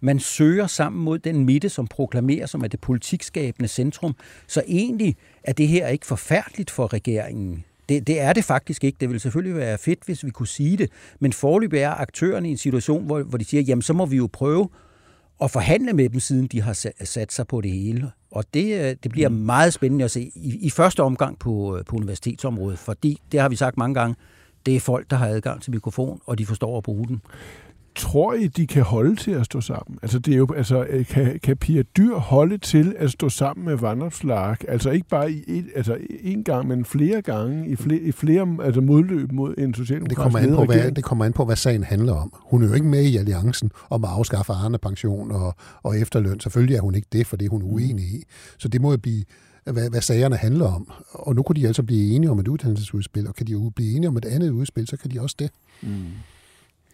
Man 0.00 0.18
søger 0.18 0.66
sammen 0.66 1.04
mod 1.04 1.18
den 1.18 1.44
midte, 1.44 1.68
som 1.68 1.86
proklamerer 1.86 2.46
som 2.46 2.64
er 2.64 2.68
det 2.68 2.80
politikskabende 2.80 3.68
centrum. 3.68 4.16
Så 4.46 4.62
egentlig 4.66 5.16
er 5.42 5.52
det 5.52 5.68
her 5.68 5.88
ikke 5.88 6.06
forfærdeligt 6.06 6.70
for 6.70 6.92
regeringen. 6.92 7.64
Det, 7.88 8.06
det 8.06 8.20
er 8.20 8.32
det 8.32 8.44
faktisk 8.44 8.84
ikke. 8.84 8.96
Det 9.00 9.08
ville 9.08 9.20
selvfølgelig 9.20 9.56
være 9.56 9.78
fedt, 9.78 9.98
hvis 10.04 10.24
vi 10.24 10.30
kunne 10.30 10.46
sige 10.46 10.76
det. 10.76 10.90
Men 11.20 11.32
forløbet 11.32 11.82
er 11.82 11.90
aktørerne 11.90 12.48
i 12.48 12.50
en 12.50 12.56
situation, 12.56 13.06
hvor, 13.06 13.22
hvor 13.22 13.38
de 13.38 13.44
siger, 13.44 13.60
jamen 13.60 13.82
så 13.82 13.92
må 13.92 14.06
vi 14.06 14.16
jo 14.16 14.28
prøve 14.32 14.68
at 15.42 15.50
forhandle 15.50 15.92
med 15.92 16.08
dem, 16.08 16.20
siden 16.20 16.46
de 16.46 16.62
har 16.62 16.72
sat 17.04 17.32
sig 17.32 17.46
på 17.46 17.60
det 17.60 17.70
hele. 17.70 18.10
Og 18.30 18.44
det, 18.54 18.80
øh, 18.80 18.96
det 19.02 19.10
bliver 19.10 19.28
mm. 19.28 19.34
meget 19.34 19.72
spændende 19.72 20.04
at 20.04 20.10
se 20.10 20.30
i, 20.34 20.58
i 20.60 20.70
første 20.70 21.02
omgang 21.02 21.38
på, 21.38 21.76
øh, 21.76 21.84
på 21.84 21.96
universitetsområdet, 21.96 22.78
fordi 22.78 23.20
det 23.32 23.40
har 23.40 23.48
vi 23.48 23.56
sagt 23.56 23.76
mange 23.76 23.94
gange, 23.94 24.16
det 24.66 24.76
er 24.76 24.80
folk, 24.80 25.10
der 25.10 25.16
har 25.16 25.26
adgang 25.26 25.62
til 25.62 25.72
mikrofon, 25.72 26.20
og 26.26 26.38
de 26.38 26.46
forstår 26.46 26.76
at 26.76 26.82
bruge 26.82 27.08
den. 27.08 27.20
Tror 27.98 28.34
I, 28.34 28.46
de 28.46 28.66
kan 28.66 28.82
holde 28.82 29.16
til 29.16 29.30
at 29.30 29.44
stå 29.44 29.60
sammen? 29.60 29.98
Altså, 30.02 30.18
det 30.18 30.34
er 30.34 30.38
jo, 30.38 30.48
altså 30.56 31.04
kan, 31.08 31.40
kan 31.42 31.56
Pia 31.56 31.82
Dyr 31.82 32.14
holde 32.14 32.58
til 32.58 32.94
at 32.98 33.10
stå 33.10 33.28
sammen 33.28 33.66
med 33.66 33.76
Vandopslag? 33.76 34.56
Altså 34.68 34.90
ikke 34.90 35.08
bare 35.08 35.32
i 35.32 35.44
et, 35.46 35.66
altså 35.74 35.96
en 36.22 36.44
gang, 36.44 36.68
men 36.68 36.84
flere 36.84 37.22
gange 37.22 37.68
i 37.68 37.76
flere, 37.76 38.00
i 38.00 38.12
flere 38.12 38.56
altså 38.62 38.80
modløb 38.80 39.32
mod 39.32 39.54
en 39.58 39.74
socialdemokratisk 39.74 40.16
det 40.16 40.16
kommer, 40.16 40.38
an 40.38 40.66
på, 40.66 40.72
hvad, 40.72 40.92
det 40.92 41.04
kommer 41.04 41.24
an 41.24 41.32
på, 41.32 41.44
hvad 41.44 41.56
sagen 41.56 41.84
handler 41.84 42.14
om. 42.14 42.32
Hun 42.34 42.62
er 42.62 42.68
jo 42.68 42.74
ikke 42.74 42.86
med 42.86 43.02
i 43.02 43.16
alliancen 43.16 43.70
om 43.90 44.04
at 44.04 44.10
afskaffe 44.10 44.52
Arne 44.52 44.78
pension 44.78 45.30
og, 45.30 45.54
og 45.82 45.98
efterløn. 45.98 46.40
Selvfølgelig 46.40 46.76
er 46.76 46.80
hun 46.80 46.94
ikke 46.94 47.08
det, 47.12 47.26
for 47.26 47.36
det 47.36 47.46
er 47.46 47.50
hun 47.50 47.62
uenig 47.62 48.04
i. 48.04 48.24
Så 48.58 48.68
det 48.68 48.80
må 48.80 48.90
jo 48.90 48.96
blive 48.96 49.24
hvad, 49.64 49.90
hvad 49.90 50.00
sagerne 50.00 50.36
handler 50.36 50.66
om. 50.66 50.90
Og 51.12 51.34
nu 51.34 51.42
kunne 51.42 51.56
de 51.56 51.66
altså 51.66 51.82
blive 51.82 52.14
enige 52.14 52.30
om 52.30 52.38
et 52.38 52.48
uddannelsesudspil, 52.48 53.28
og 53.28 53.34
kan 53.34 53.46
de 53.46 53.52
jo 53.52 53.72
blive 53.76 53.96
enige 53.96 54.08
om 54.08 54.16
et 54.16 54.24
andet 54.24 54.50
udspil, 54.50 54.86
så 54.86 54.96
kan 54.96 55.10
de 55.10 55.20
også 55.20 55.36
det. 55.38 55.50
Mm. 55.82 56.04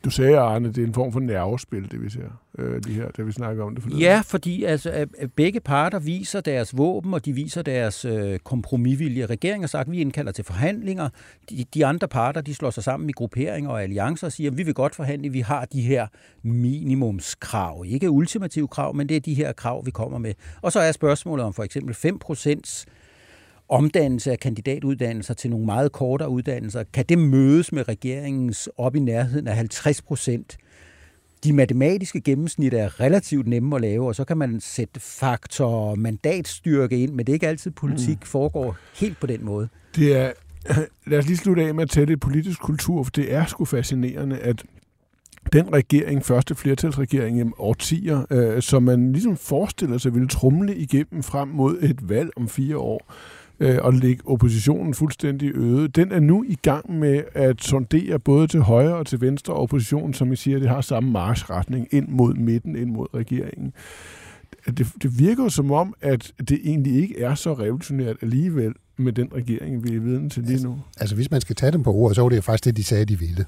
Du 0.04 0.10
sagde, 0.10 0.38
Arne, 0.38 0.68
det 0.68 0.78
er 0.78 0.86
en 0.86 0.94
form 0.94 1.12
for 1.12 1.20
nervespil, 1.20 1.90
det 1.90 2.02
vi 2.02 2.10
ser, 2.10 2.40
øh, 2.58 2.84
de 2.84 2.92
her, 2.92 3.10
da 3.10 3.22
vi 3.22 3.32
snakker 3.32 3.64
om 3.64 3.74
det 3.74 3.82
forleden. 3.82 4.02
Ja, 4.02 4.22
fordi 4.24 4.64
altså, 4.64 4.90
at 5.18 5.32
begge 5.32 5.60
parter 5.60 5.98
viser 5.98 6.40
deres 6.40 6.76
våben, 6.76 7.14
og 7.14 7.24
de 7.24 7.32
viser 7.32 7.62
deres 7.62 8.04
øh, 8.04 8.38
kompromisvilje. 8.38 9.26
Regeringen 9.26 9.62
har 9.62 9.68
sagt, 9.68 9.88
at 9.88 9.92
vi 9.92 10.00
indkalder 10.00 10.32
til 10.32 10.44
forhandlinger. 10.44 11.08
De, 11.50 11.64
de 11.74 11.86
andre 11.86 12.08
parter, 12.08 12.40
de 12.40 12.54
slår 12.54 12.70
sig 12.70 12.84
sammen 12.84 13.08
i 13.08 13.12
grupperinger 13.12 13.70
og 13.70 13.82
alliancer 13.82 14.26
og 14.26 14.32
siger, 14.32 14.50
at 14.50 14.56
vi 14.56 14.62
vil 14.62 14.74
godt 14.74 14.94
forhandle, 14.94 15.28
vi 15.28 15.40
har 15.40 15.64
de 15.64 15.80
her 15.80 16.06
minimumskrav. 16.42 17.84
Ikke 17.86 18.10
ultimative 18.10 18.68
krav, 18.68 18.94
men 18.94 19.08
det 19.08 19.16
er 19.16 19.20
de 19.20 19.34
her 19.34 19.52
krav, 19.52 19.86
vi 19.86 19.90
kommer 19.90 20.18
med. 20.18 20.34
Og 20.62 20.72
så 20.72 20.80
er 20.80 20.92
spørgsmålet 20.92 21.46
om 21.46 21.52
for 21.52 21.62
eksempel 21.62 21.94
5 21.94 22.18
procents 22.18 22.86
omdannelse 23.68 24.32
af 24.32 24.38
kandidatuddannelser 24.38 25.34
til 25.34 25.50
nogle 25.50 25.66
meget 25.66 25.92
kortere 25.92 26.28
uddannelser, 26.28 26.84
kan 26.92 27.04
det 27.08 27.18
mødes 27.18 27.72
med 27.72 27.88
regeringens 27.88 28.68
op 28.76 28.96
i 28.96 29.00
nærheden 29.00 29.48
af 29.48 29.56
50 29.56 30.02
procent? 30.02 30.56
De 31.44 31.52
matematiske 31.52 32.20
gennemsnit 32.20 32.74
er 32.74 33.00
relativt 33.00 33.46
nemme 33.46 33.76
at 33.76 33.82
lave, 33.82 34.06
og 34.06 34.14
så 34.14 34.24
kan 34.24 34.38
man 34.38 34.60
sætte 34.60 35.00
faktor 35.00 35.66
og 35.66 35.98
mandatstyrke 35.98 37.02
ind, 37.02 37.12
men 37.12 37.26
det 37.26 37.32
er 37.32 37.34
ikke 37.34 37.48
altid, 37.48 37.70
politik 37.70 38.18
mm. 38.20 38.26
foregår 38.26 38.76
helt 38.94 39.20
på 39.20 39.26
den 39.26 39.44
måde. 39.44 39.68
Det 39.96 40.16
er, 40.16 40.32
lad 41.10 41.18
os 41.18 41.26
lige 41.26 41.36
slutte 41.36 41.62
af 41.62 41.74
med 41.74 41.82
at 41.82 41.90
tælle 41.90 42.16
politisk 42.16 42.60
kultur, 42.60 43.02
for 43.02 43.10
det 43.10 43.32
er 43.32 43.46
sgu 43.46 43.64
fascinerende, 43.64 44.38
at 44.38 44.64
den 45.52 45.72
regering, 45.72 46.24
første 46.24 46.54
flertalsregering 46.54 47.38
i 47.40 47.44
årtier, 47.58 48.26
øh, 48.30 48.62
som 48.62 48.82
man 48.82 49.12
ligesom 49.12 49.36
forestiller 49.36 49.98
sig 49.98 50.14
ville 50.14 50.28
trumle 50.28 50.76
igennem 50.76 51.22
frem 51.22 51.48
mod 51.48 51.78
et 51.82 52.08
valg 52.08 52.30
om 52.36 52.48
fire 52.48 52.78
år, 52.78 53.12
øh, 53.60 53.78
og 53.82 53.92
lægge 53.92 54.22
oppositionen 54.26 54.94
fuldstændig 54.94 55.50
øde. 55.54 55.88
Den 55.88 56.12
er 56.12 56.20
nu 56.20 56.44
i 56.48 56.58
gang 56.62 56.98
med 56.98 57.22
at 57.32 57.62
sondere 57.62 58.18
både 58.18 58.46
til 58.46 58.60
højre 58.60 58.94
og 58.94 59.06
til 59.06 59.20
venstre 59.20 59.54
oppositionen, 59.54 60.14
som 60.14 60.32
I 60.32 60.36
siger, 60.36 60.58
det 60.58 60.68
har 60.68 60.80
samme 60.80 61.10
marchretning 61.10 61.88
ind 61.90 62.08
mod 62.08 62.34
midten, 62.34 62.76
ind 62.76 62.90
mod 62.90 63.06
regeringen. 63.14 63.72
Det, 64.66 64.88
det 65.02 65.18
virker 65.18 65.42
jo 65.42 65.48
som 65.48 65.72
om, 65.72 65.94
at 66.00 66.32
det 66.48 66.60
egentlig 66.64 67.02
ikke 67.02 67.20
er 67.20 67.34
så 67.34 67.52
revolutionært 67.52 68.16
alligevel 68.22 68.74
med 68.96 69.12
den 69.12 69.28
regering, 69.34 69.84
vi 69.84 69.96
er 69.96 70.00
viden 70.00 70.30
til 70.30 70.42
lige 70.42 70.62
nu. 70.62 70.72
Altså, 70.72 71.00
altså 71.00 71.14
hvis 71.14 71.30
man 71.30 71.40
skal 71.40 71.56
tage 71.56 71.72
dem 71.72 71.82
på 71.82 71.92
ordet, 71.92 72.16
så 72.16 72.22
var 72.22 72.28
det 72.28 72.36
jo 72.36 72.42
faktisk 72.42 72.64
det, 72.64 72.76
de 72.76 72.84
sagde, 72.84 73.04
de 73.04 73.18
ville. 73.18 73.44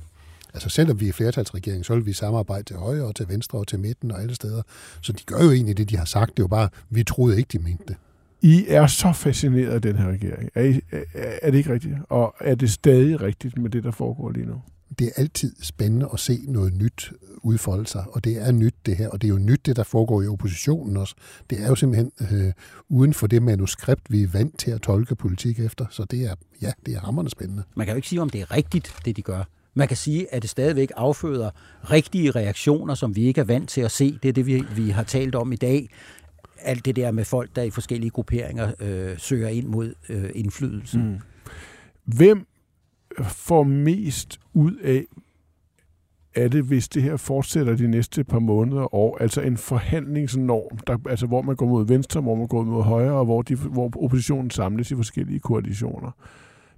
Altså 0.55 0.69
selvom 0.69 1.01
vi 1.01 1.09
er 1.09 1.13
flertalsregering, 1.13 1.85
så 1.85 1.95
vil 1.95 2.07
vi 2.07 2.13
samarbejde 2.13 2.65
til 2.65 2.77
højre 2.77 3.05
og 3.05 3.15
til 3.15 3.29
venstre 3.29 3.59
og 3.59 3.67
til 3.67 3.79
midten 3.79 4.11
og 4.11 4.23
alle 4.23 4.35
steder. 4.35 4.63
Så 5.01 5.13
de 5.13 5.23
gør 5.27 5.45
jo 5.45 5.51
egentlig 5.51 5.77
det, 5.77 5.91
de 5.91 5.97
har 5.97 6.05
sagt. 6.05 6.31
Det 6.31 6.39
er 6.39 6.45
jo 6.45 6.49
bare, 6.49 6.69
vi 6.91 7.05
troede 7.05 7.39
ikke, 7.39 7.49
de 7.53 7.59
mente 7.59 7.85
det. 7.89 7.97
I 8.43 8.65
er 8.69 8.87
så 8.87 9.13
fascineret 9.13 9.71
af 9.71 9.83
den 9.83 9.97
her 9.97 10.09
regering. 10.09 10.51
Er, 10.55 10.63
I, 10.63 10.81
er, 10.93 11.03
er 11.43 11.51
det 11.51 11.59
ikke 11.59 11.73
rigtigt? 11.73 11.95
Og 12.09 12.35
er 12.41 12.55
det 12.55 12.71
stadig 12.71 13.21
rigtigt 13.21 13.59
med 13.59 13.71
det, 13.71 13.85
der 13.85 13.91
foregår 13.91 14.31
lige 14.31 14.47
nu? 14.47 14.63
Det 14.99 15.07
er 15.07 15.11
altid 15.17 15.53
spændende 15.63 16.09
at 16.13 16.21
se 16.21 16.41
noget 16.49 16.75
nyt 16.75 17.13
udfolde 17.43 17.87
sig, 17.87 18.05
og 18.13 18.25
det 18.25 18.47
er 18.47 18.53
nyt 18.53 18.75
det 18.87 18.97
her, 18.97 19.09
og 19.09 19.23
det 19.23 19.29
er 19.29 19.33
jo 19.33 19.39
nyt 19.39 19.67
det, 19.67 19.77
der 19.77 19.83
foregår 19.83 20.23
i 20.23 20.27
oppositionen 20.27 20.97
også. 20.97 21.15
Det 21.51 21.63
er 21.63 21.69
jo 21.69 21.75
simpelthen 21.75 22.13
øh, 22.21 22.53
uden 22.89 23.15
for 23.15 23.27
det 23.27 23.43
manuskript, 23.43 24.13
vi 24.13 24.23
er 24.23 24.29
vant 24.29 24.59
til 24.59 24.71
at 24.71 24.83
tolke 24.83 25.15
politik 25.15 25.61
efter, 25.61 25.87
så 25.91 26.05
det 26.05 26.25
er, 26.25 26.35
ja, 26.63 26.73
det 26.87 26.95
er 26.95 27.01
hammerende 27.01 27.31
spændende. 27.31 27.63
Man 27.77 27.87
kan 27.87 27.93
jo 27.93 27.97
ikke 27.97 28.09
sige, 28.09 28.23
om 28.23 28.31
det 28.31 28.41
er 28.41 28.51
rigtigt, 28.51 28.97
det 29.05 29.17
de 29.17 29.23
gør. 29.23 29.45
Man 29.75 29.89
kan 29.89 29.97
sige, 29.97 30.35
at 30.35 30.43
det 30.43 30.51
stadigvæk 30.51 30.93
afføder 30.97 31.51
rigtige 31.91 32.31
reaktioner, 32.31 32.95
som 32.95 33.17
vi 33.17 33.25
ikke 33.25 33.41
er 33.41 33.45
vant 33.45 33.69
til 33.69 33.81
at 33.81 33.91
se. 33.91 34.19
Det 34.23 34.29
er 34.29 34.33
det, 34.33 34.47
vi, 34.47 34.65
vi 34.77 34.91
har 34.91 35.03
talt 35.03 35.35
om 35.35 35.53
i 35.53 35.57
dag. 35.57 35.91
Alt 36.63 36.85
det 36.85 36.97
der 36.97 37.11
med 37.11 37.25
folk, 37.25 37.57
der 37.57 37.63
i 37.63 37.71
forskellige 37.71 38.11
grupperinger 38.11 38.73
øh, 38.81 39.19
søger 39.19 39.49
ind 39.49 39.67
mod 39.67 39.95
øh, 40.09 40.31
indflydelse. 40.35 40.99
Mm. 40.99 41.19
Hvem 42.05 42.47
får 43.23 43.63
mest 43.63 44.41
ud 44.55 44.77
af, 44.77 45.07
er 46.35 46.49
det, 46.49 46.65
hvis 46.65 46.89
det 46.89 47.03
her 47.03 47.17
fortsætter 47.17 47.77
de 47.77 47.89
næste 47.89 48.25
par 48.25 48.39
måneder 48.39 48.83
og 48.83 48.95
år, 48.95 49.19
altså 49.19 49.41
en 49.41 49.57
forhandlingsnorm, 49.57 50.79
der, 50.79 50.99
altså 51.09 51.27
hvor 51.27 51.43
man 51.43 51.57
går 51.57 51.67
mod 51.67 51.87
venstre, 51.87 52.21
hvor 52.21 52.35
man 52.35 52.47
går 52.47 52.65
mod 52.65 52.83
højre, 52.83 53.13
og 53.13 53.25
hvor, 53.25 53.43
de, 53.43 53.57
hvor 53.57 54.05
oppositionen 54.05 54.51
samles 54.51 54.91
i 54.91 54.95
forskellige 54.95 55.41
koalitioner. 55.41 56.11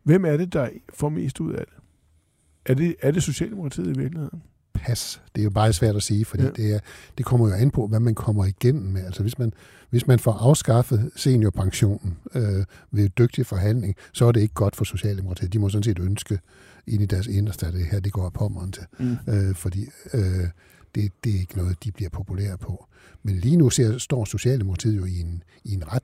Hvem 0.02 0.24
er 0.24 0.36
det, 0.36 0.52
der 0.52 0.68
får 0.94 1.08
mest 1.08 1.40
ud 1.40 1.52
af 1.52 1.64
det? 1.66 1.74
Er 2.66 2.74
det, 2.74 2.96
er 3.00 3.10
det 3.10 3.22
Socialdemokratiet 3.22 3.96
i 3.96 3.98
virkeligheden? 3.98 4.42
Pas. 4.78 5.20
Det 5.34 5.40
er 5.40 5.44
jo 5.44 5.50
bare 5.50 5.72
svært 5.72 5.96
at 5.96 6.02
sige, 6.02 6.24
fordi 6.24 6.42
ja. 6.42 6.50
det, 6.50 6.74
er, 6.74 6.78
det 7.18 7.26
kommer 7.26 7.48
jo 7.48 7.54
an 7.54 7.70
på, 7.70 7.86
hvad 7.86 8.00
man 8.00 8.14
kommer 8.14 8.44
igennem 8.44 8.92
med. 8.92 9.04
Altså 9.04 9.22
hvis 9.22 9.38
man, 9.38 9.52
hvis 9.90 10.06
man 10.06 10.18
får 10.18 10.32
afskaffet 10.32 11.10
seniorpensionen 11.16 12.18
øh, 12.34 12.64
ved 12.90 13.08
dygtig 13.08 13.46
forhandling, 13.46 13.94
så 14.12 14.24
er 14.26 14.32
det 14.32 14.40
ikke 14.40 14.54
godt 14.54 14.76
for 14.76 14.84
Socialdemokratiet. 14.84 15.52
De 15.52 15.58
må 15.58 15.68
sådan 15.68 15.82
set 15.82 15.98
ønske 15.98 16.38
ind 16.86 17.02
i 17.02 17.06
deres 17.06 17.26
inderste, 17.26 17.66
at 17.66 17.72
det 17.72 17.86
her 17.86 18.00
det 18.00 18.12
går 18.12 18.30
på 18.30 18.52
til. 18.72 18.82
Mm. 18.98 19.16
Øh, 19.28 19.54
fordi 19.54 19.88
øh, 20.14 20.48
det, 20.94 21.12
det 21.24 21.34
er 21.34 21.40
ikke 21.40 21.56
noget, 21.56 21.84
de 21.84 21.92
bliver 21.92 22.10
populære 22.10 22.58
på. 22.58 22.86
Men 23.22 23.36
lige 23.36 23.56
nu 23.56 23.70
ser, 23.70 23.98
står 23.98 24.24
Socialdemokratiet 24.24 24.96
jo 24.96 25.04
i 25.04 25.20
en, 25.20 25.42
i 25.64 25.74
en 25.74 25.92
ret 25.92 26.02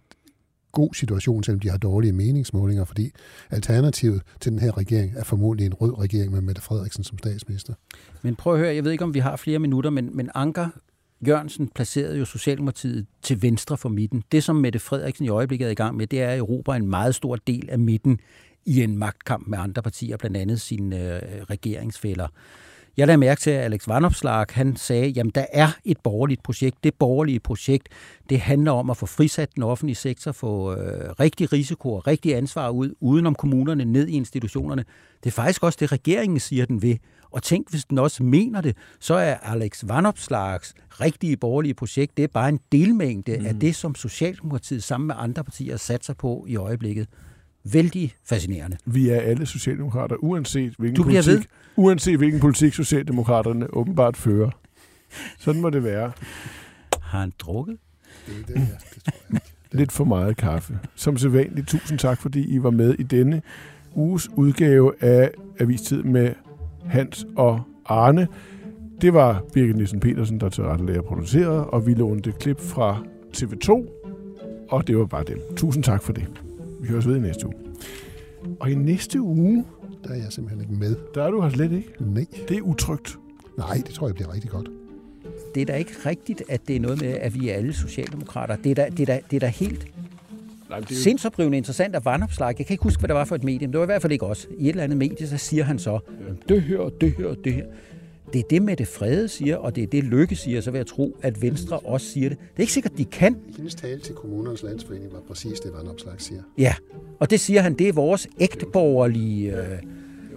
god 0.75 0.95
situation, 0.95 1.45
selvom 1.45 1.61
de 1.61 1.71
har 1.71 1.79
dårlige 1.79 2.13
meningsmålinger, 2.13 2.85
fordi 2.85 3.11
alternativet 3.51 4.23
til 4.41 4.53
den 4.53 4.59
her 4.59 4.79
regering 4.79 5.13
er 5.17 5.25
formodentlig 5.25 5.67
en 5.67 5.75
rød 5.75 5.99
regering 5.99 6.33
med 6.33 6.41
Mette 6.41 6.63
Frederiksen 6.63 7.05
som 7.05 7.19
statsminister. 7.19 7.75
Men 8.23 8.37
prøv 8.37 8.53
at 8.53 8.59
høre, 8.59 8.75
jeg 8.75 8.85
ved 8.85 8.93
ikke, 8.93 9.05
om 9.05 9.15
vi 9.15 9.19
har 9.19 9.37
flere 9.37 9.59
minutter, 9.59 9.91
men, 9.91 10.17
men 10.17 10.31
Anker 10.35 10.69
Jørgensen 11.29 11.69
placerede 11.75 12.19
jo 12.19 12.25
Socialdemokratiet 12.25 13.07
til 13.23 13.43
venstre 13.43 13.77
for 13.77 13.89
midten. 13.89 14.23
Det, 14.33 14.45
som 14.45 14.57
Mette 14.57 14.79
Frederiksen 14.79 15.25
i 15.25 15.29
øjeblikket 15.29 15.67
er 15.67 15.71
i 15.71 15.75
gang 15.75 15.97
med, 15.97 16.07
det 16.07 16.23
er 16.23 16.29
at 16.29 16.39
Europa 16.39 16.73
en 16.73 16.87
meget 16.87 17.15
stor 17.15 17.37
del 17.37 17.71
af 17.71 17.79
midten 17.79 18.21
i 18.67 18.83
en 18.83 18.99
magtkamp 18.99 19.49
med 19.49 19.59
andre 19.59 19.83
partier, 19.83 20.17
blandt 20.17 20.37
andet 20.37 20.61
sine 20.61 21.15
øh, 21.15 21.43
regeringsfælder. 21.43 22.29
Jeg 22.97 23.07
lader 23.07 23.17
mærke 23.17 23.41
til, 23.41 23.51
at 23.51 23.61
Alex 23.61 23.89
Vanopslag, 23.89 24.47
han 24.51 24.77
sagde, 24.77 25.09
jamen 25.09 25.33
der 25.35 25.47
er 25.53 25.69
et 25.85 25.97
borgerligt 26.05 26.43
projekt. 26.43 26.85
Det 26.85 26.95
borgerlige 26.95 27.41
projekt, 27.41 27.89
det 28.31 28.41
handler 28.41 28.73
om 28.73 28.91
at 28.91 28.97
få 28.97 29.07
frisat 29.07 29.55
den 29.55 29.63
offentlige 29.63 29.97
sektor, 29.97 30.33
få 30.33 30.73
øh, 30.77 31.11
rigtig 31.21 31.53
risiko 31.53 31.93
og 31.93 32.07
rigtig 32.07 32.37
ansvar 32.37 32.71
ud, 32.71 32.95
udenom 33.01 33.35
kommunerne, 33.35 33.85
ned 33.85 34.09
i 34.09 34.13
institutionerne. 34.13 34.85
Det 35.25 35.31
er 35.31 35.35
faktisk 35.35 35.63
også 35.63 35.77
det, 35.81 35.93
regeringen 35.93 36.41
siger, 36.41 36.67
den 36.67 36.83
vil. 36.83 36.99
Og 37.31 37.43
tænk, 37.43 37.71
hvis 37.71 37.85
den 37.85 37.99
også 37.99 38.23
mener 38.23 38.61
det, 38.61 38.77
så 39.01 39.15
er 39.15 39.35
Alex 39.35 39.85
Vanopslags 39.87 40.75
rigtige 40.91 41.37
borgerlige 41.37 41.75
projekt, 41.75 42.17
det 42.17 42.23
er 42.23 42.29
bare 42.29 42.49
en 42.49 42.61
delmængde 42.73 43.39
mm. 43.39 43.47
af 43.47 43.55
det, 43.61 43.77
som 43.77 43.95
Socialdemokratiet 43.95 44.83
sammen 44.83 45.07
med 45.07 45.15
andre 45.19 45.45
partier 45.45 45.77
satser 45.77 46.15
på 46.15 46.45
i 46.49 46.57
øjeblikket 46.57 47.09
vældig 47.73 48.15
fascinerende. 48.25 48.77
Vi 48.85 49.09
er 49.09 49.21
alle 49.21 49.47
socialdemokrater, 49.47 50.17
uanset 50.17 50.75
hvilken, 50.79 50.97
du 50.97 51.03
politik, 51.03 51.27
ved. 51.27 51.43
uanset 51.77 52.19
hvilken 52.19 52.41
politik 52.41 52.75
Socialdemokraterne 52.75 53.75
åbenbart 53.75 54.17
fører. 54.17 54.51
Sådan 55.39 55.61
må 55.61 55.71
det 55.71 55.85
være. 55.85 56.13
Har 57.01 57.21
han 57.21 57.33
drukket? 57.39 57.77
Det 58.27 58.35
er 58.41 58.47
det, 58.47 58.55
ja. 58.55 58.61
det 58.61 59.05
tror 59.05 59.13
jeg 59.31 59.35
ikke. 59.35 59.47
Lidt 59.79 59.93
for 59.93 60.05
meget 60.05 60.37
kaffe. 60.37 60.79
Som 60.95 61.17
sædvanligt, 61.17 61.69
tusind 61.69 61.99
tak, 61.99 62.19
fordi 62.21 62.55
I 62.55 62.63
var 62.63 62.71
med 62.71 62.95
i 62.99 63.03
denne 63.03 63.43
uges 63.95 64.29
udgave 64.37 64.93
af 65.05 65.31
Avistid 65.61 66.03
med 66.03 66.33
Hans 66.85 67.27
og 67.37 67.63
Arne. 67.87 68.29
Det 69.01 69.15
var 69.15 69.43
Birgit 69.53 69.77
Nielsen 69.77 70.01
Petersen, 70.01 70.41
der 70.41 70.49
til 70.49 70.65
rette 70.65 70.99
og 70.99 71.05
producerede, 71.05 71.67
og 71.67 71.87
vi 71.87 71.95
lånte 71.95 72.33
klip 72.41 72.61
fra 72.61 73.05
TV2, 73.37 73.71
og 74.71 74.87
det 74.87 74.99
var 74.99 75.07
bare 75.07 75.25
det. 75.25 75.37
Tusind 75.57 75.85
tak 75.85 76.03
for 76.03 76.13
det. 76.13 76.44
Vi 76.85 76.89
høres 76.89 77.09
ved 77.09 77.17
i 77.17 77.21
næste 77.21 77.47
uge. 77.47 77.55
Og 78.61 78.71
i 78.71 78.75
næste 78.75 79.21
uge... 79.21 79.65
Der 80.05 80.11
er 80.11 80.15
jeg 80.15 80.27
simpelthen 80.33 80.61
ikke 80.61 80.75
med. 80.75 80.97
Der 81.15 81.25
er 81.25 81.31
du 81.31 81.41
her 81.41 81.51
slet 81.51 81.73
ikke? 81.73 81.89
Nej. 82.01 82.27
Det 82.49 82.57
er 82.57 82.61
utrygt. 82.61 83.19
Nej, 83.59 83.83
det 83.87 83.95
tror 83.95 84.09
jeg 84.09 84.15
bliver 84.15 84.35
rigtig 84.35 84.51
godt. 84.51 84.69
Det 85.55 85.61
er 85.61 85.67
da 85.67 85.75
ikke 85.75 85.93
rigtigt, 86.07 86.43
at 86.49 86.69
det 86.69 86.77
er 86.77 86.81
noget 86.81 87.01
med, 87.03 87.09
at 87.09 87.41
vi 87.41 87.49
er 87.49 87.55
alle 87.55 87.73
socialdemokrater. 87.73 88.57
Det 88.57 88.71
er 88.71 88.75
da, 88.75 88.89
det 88.91 89.01
er 89.01 89.07
da, 89.07 89.21
det 89.31 89.37
er 89.37 89.41
da 89.41 89.47
helt 89.47 89.87
Nej, 90.71 90.81
det 90.81 90.91
er 90.91 90.95
jo... 90.95 91.01
sindsoprivende 91.03 91.59
interessant 91.59 91.97
at 91.97 92.05
vandopslag. 92.05 92.55
Jeg 92.59 92.67
kan 92.67 92.75
ikke 92.75 92.85
huske, 92.85 93.01
hvad 93.01 93.09
det 93.09 93.17
var 93.17 93.25
for 93.25 93.35
et 93.35 93.45
medie, 93.45 93.67
men 93.67 93.73
det 93.73 93.79
var 93.79 93.85
i 93.85 93.87
hvert 93.87 94.03
fald 94.03 94.13
ikke 94.13 94.27
os. 94.27 94.49
I 94.59 94.65
et 94.65 94.69
eller 94.69 94.85
andet 94.85 94.99
medie, 94.99 95.27
så 95.27 95.37
siger 95.37 95.65
han 95.65 95.79
så, 95.79 95.93
ja. 95.93 96.55
det 96.55 96.63
her, 96.63 96.91
det 97.01 97.15
her, 97.19 97.35
det 97.35 97.53
her. 97.53 97.65
Det 98.33 98.39
er 98.39 98.45
det, 98.51 98.63
med 98.63 98.77
det 98.77 98.89
Frede 98.89 99.29
siger, 99.29 99.57
og 99.57 99.77
det 99.77 99.83
er 99.83 99.87
det, 99.87 100.05
Lykke 100.05 100.37
siger, 100.37 100.61
så 100.61 100.71
vil 100.71 100.79
jeg 100.79 100.87
tro, 100.87 101.17
at 101.23 101.43
Venstre 101.43 101.79
også 101.79 102.07
siger 102.07 102.29
det. 102.29 102.39
Det 102.39 102.57
er 102.57 102.61
ikke 102.61 102.73
sikkert, 102.73 102.99
de 102.99 103.05
kan. 103.05 103.37
Hendes 103.57 103.75
tale 103.75 104.01
til 104.01 104.15
kommunernes 104.15 104.63
landsforening 104.63 105.13
var 105.13 105.21
præcis 105.29 105.61
det, 105.61 105.73
Van 105.73 105.89
Opslag 105.89 106.15
siger. 106.19 106.43
Ja, 106.59 106.75
og 107.21 107.31
det 107.31 107.41
siger 107.41 107.61
han, 107.61 107.75
det 107.75 107.89
er 107.89 107.93
vores 107.93 108.29
ægteborgerlige... 108.41 109.57
Øh, 109.57 109.79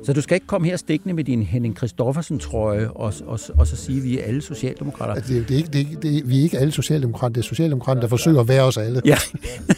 så 0.03 0.13
du 0.13 0.21
skal 0.21 0.35
ikke 0.35 0.47
komme 0.47 0.67
her 0.67 0.77
stikkende 0.77 1.13
med 1.13 1.23
din 1.23 1.43
Henning 1.43 1.77
Christoffersen 1.77 2.39
trøje 2.39 2.89
og, 2.89 3.13
og, 3.25 3.39
og 3.57 3.67
så 3.67 3.75
sige, 3.75 3.97
at 3.97 4.03
vi 4.03 4.19
er 4.19 4.23
alle 4.23 4.41
socialdemokrater. 4.41 5.13
Altså, 5.13 5.33
det, 5.33 5.47
det 5.47 5.53
er 5.53 5.57
ikke, 5.57 5.69
det, 5.73 5.81
er, 5.81 5.99
det, 5.99 6.17
er, 6.17 6.23
vi 6.25 6.39
er 6.39 6.43
ikke 6.43 6.57
alle 6.57 6.71
socialdemokrater, 6.71 7.33
det 7.33 7.41
er 7.41 7.45
socialdemokrater, 7.45 8.01
der 8.01 8.07
forsøger 8.07 8.39
at 8.39 8.47
være 8.47 8.63
os 8.63 8.77
alle. 8.77 9.01
Ja, 9.05 9.17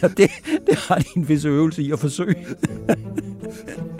det, 0.16 0.30
det 0.66 0.76
har 0.76 0.98
de 0.98 1.04
en 1.16 1.28
vis 1.28 1.44
øvelse 1.44 1.82
i 1.82 1.92
at 1.92 1.98
forsøge. 1.98 2.36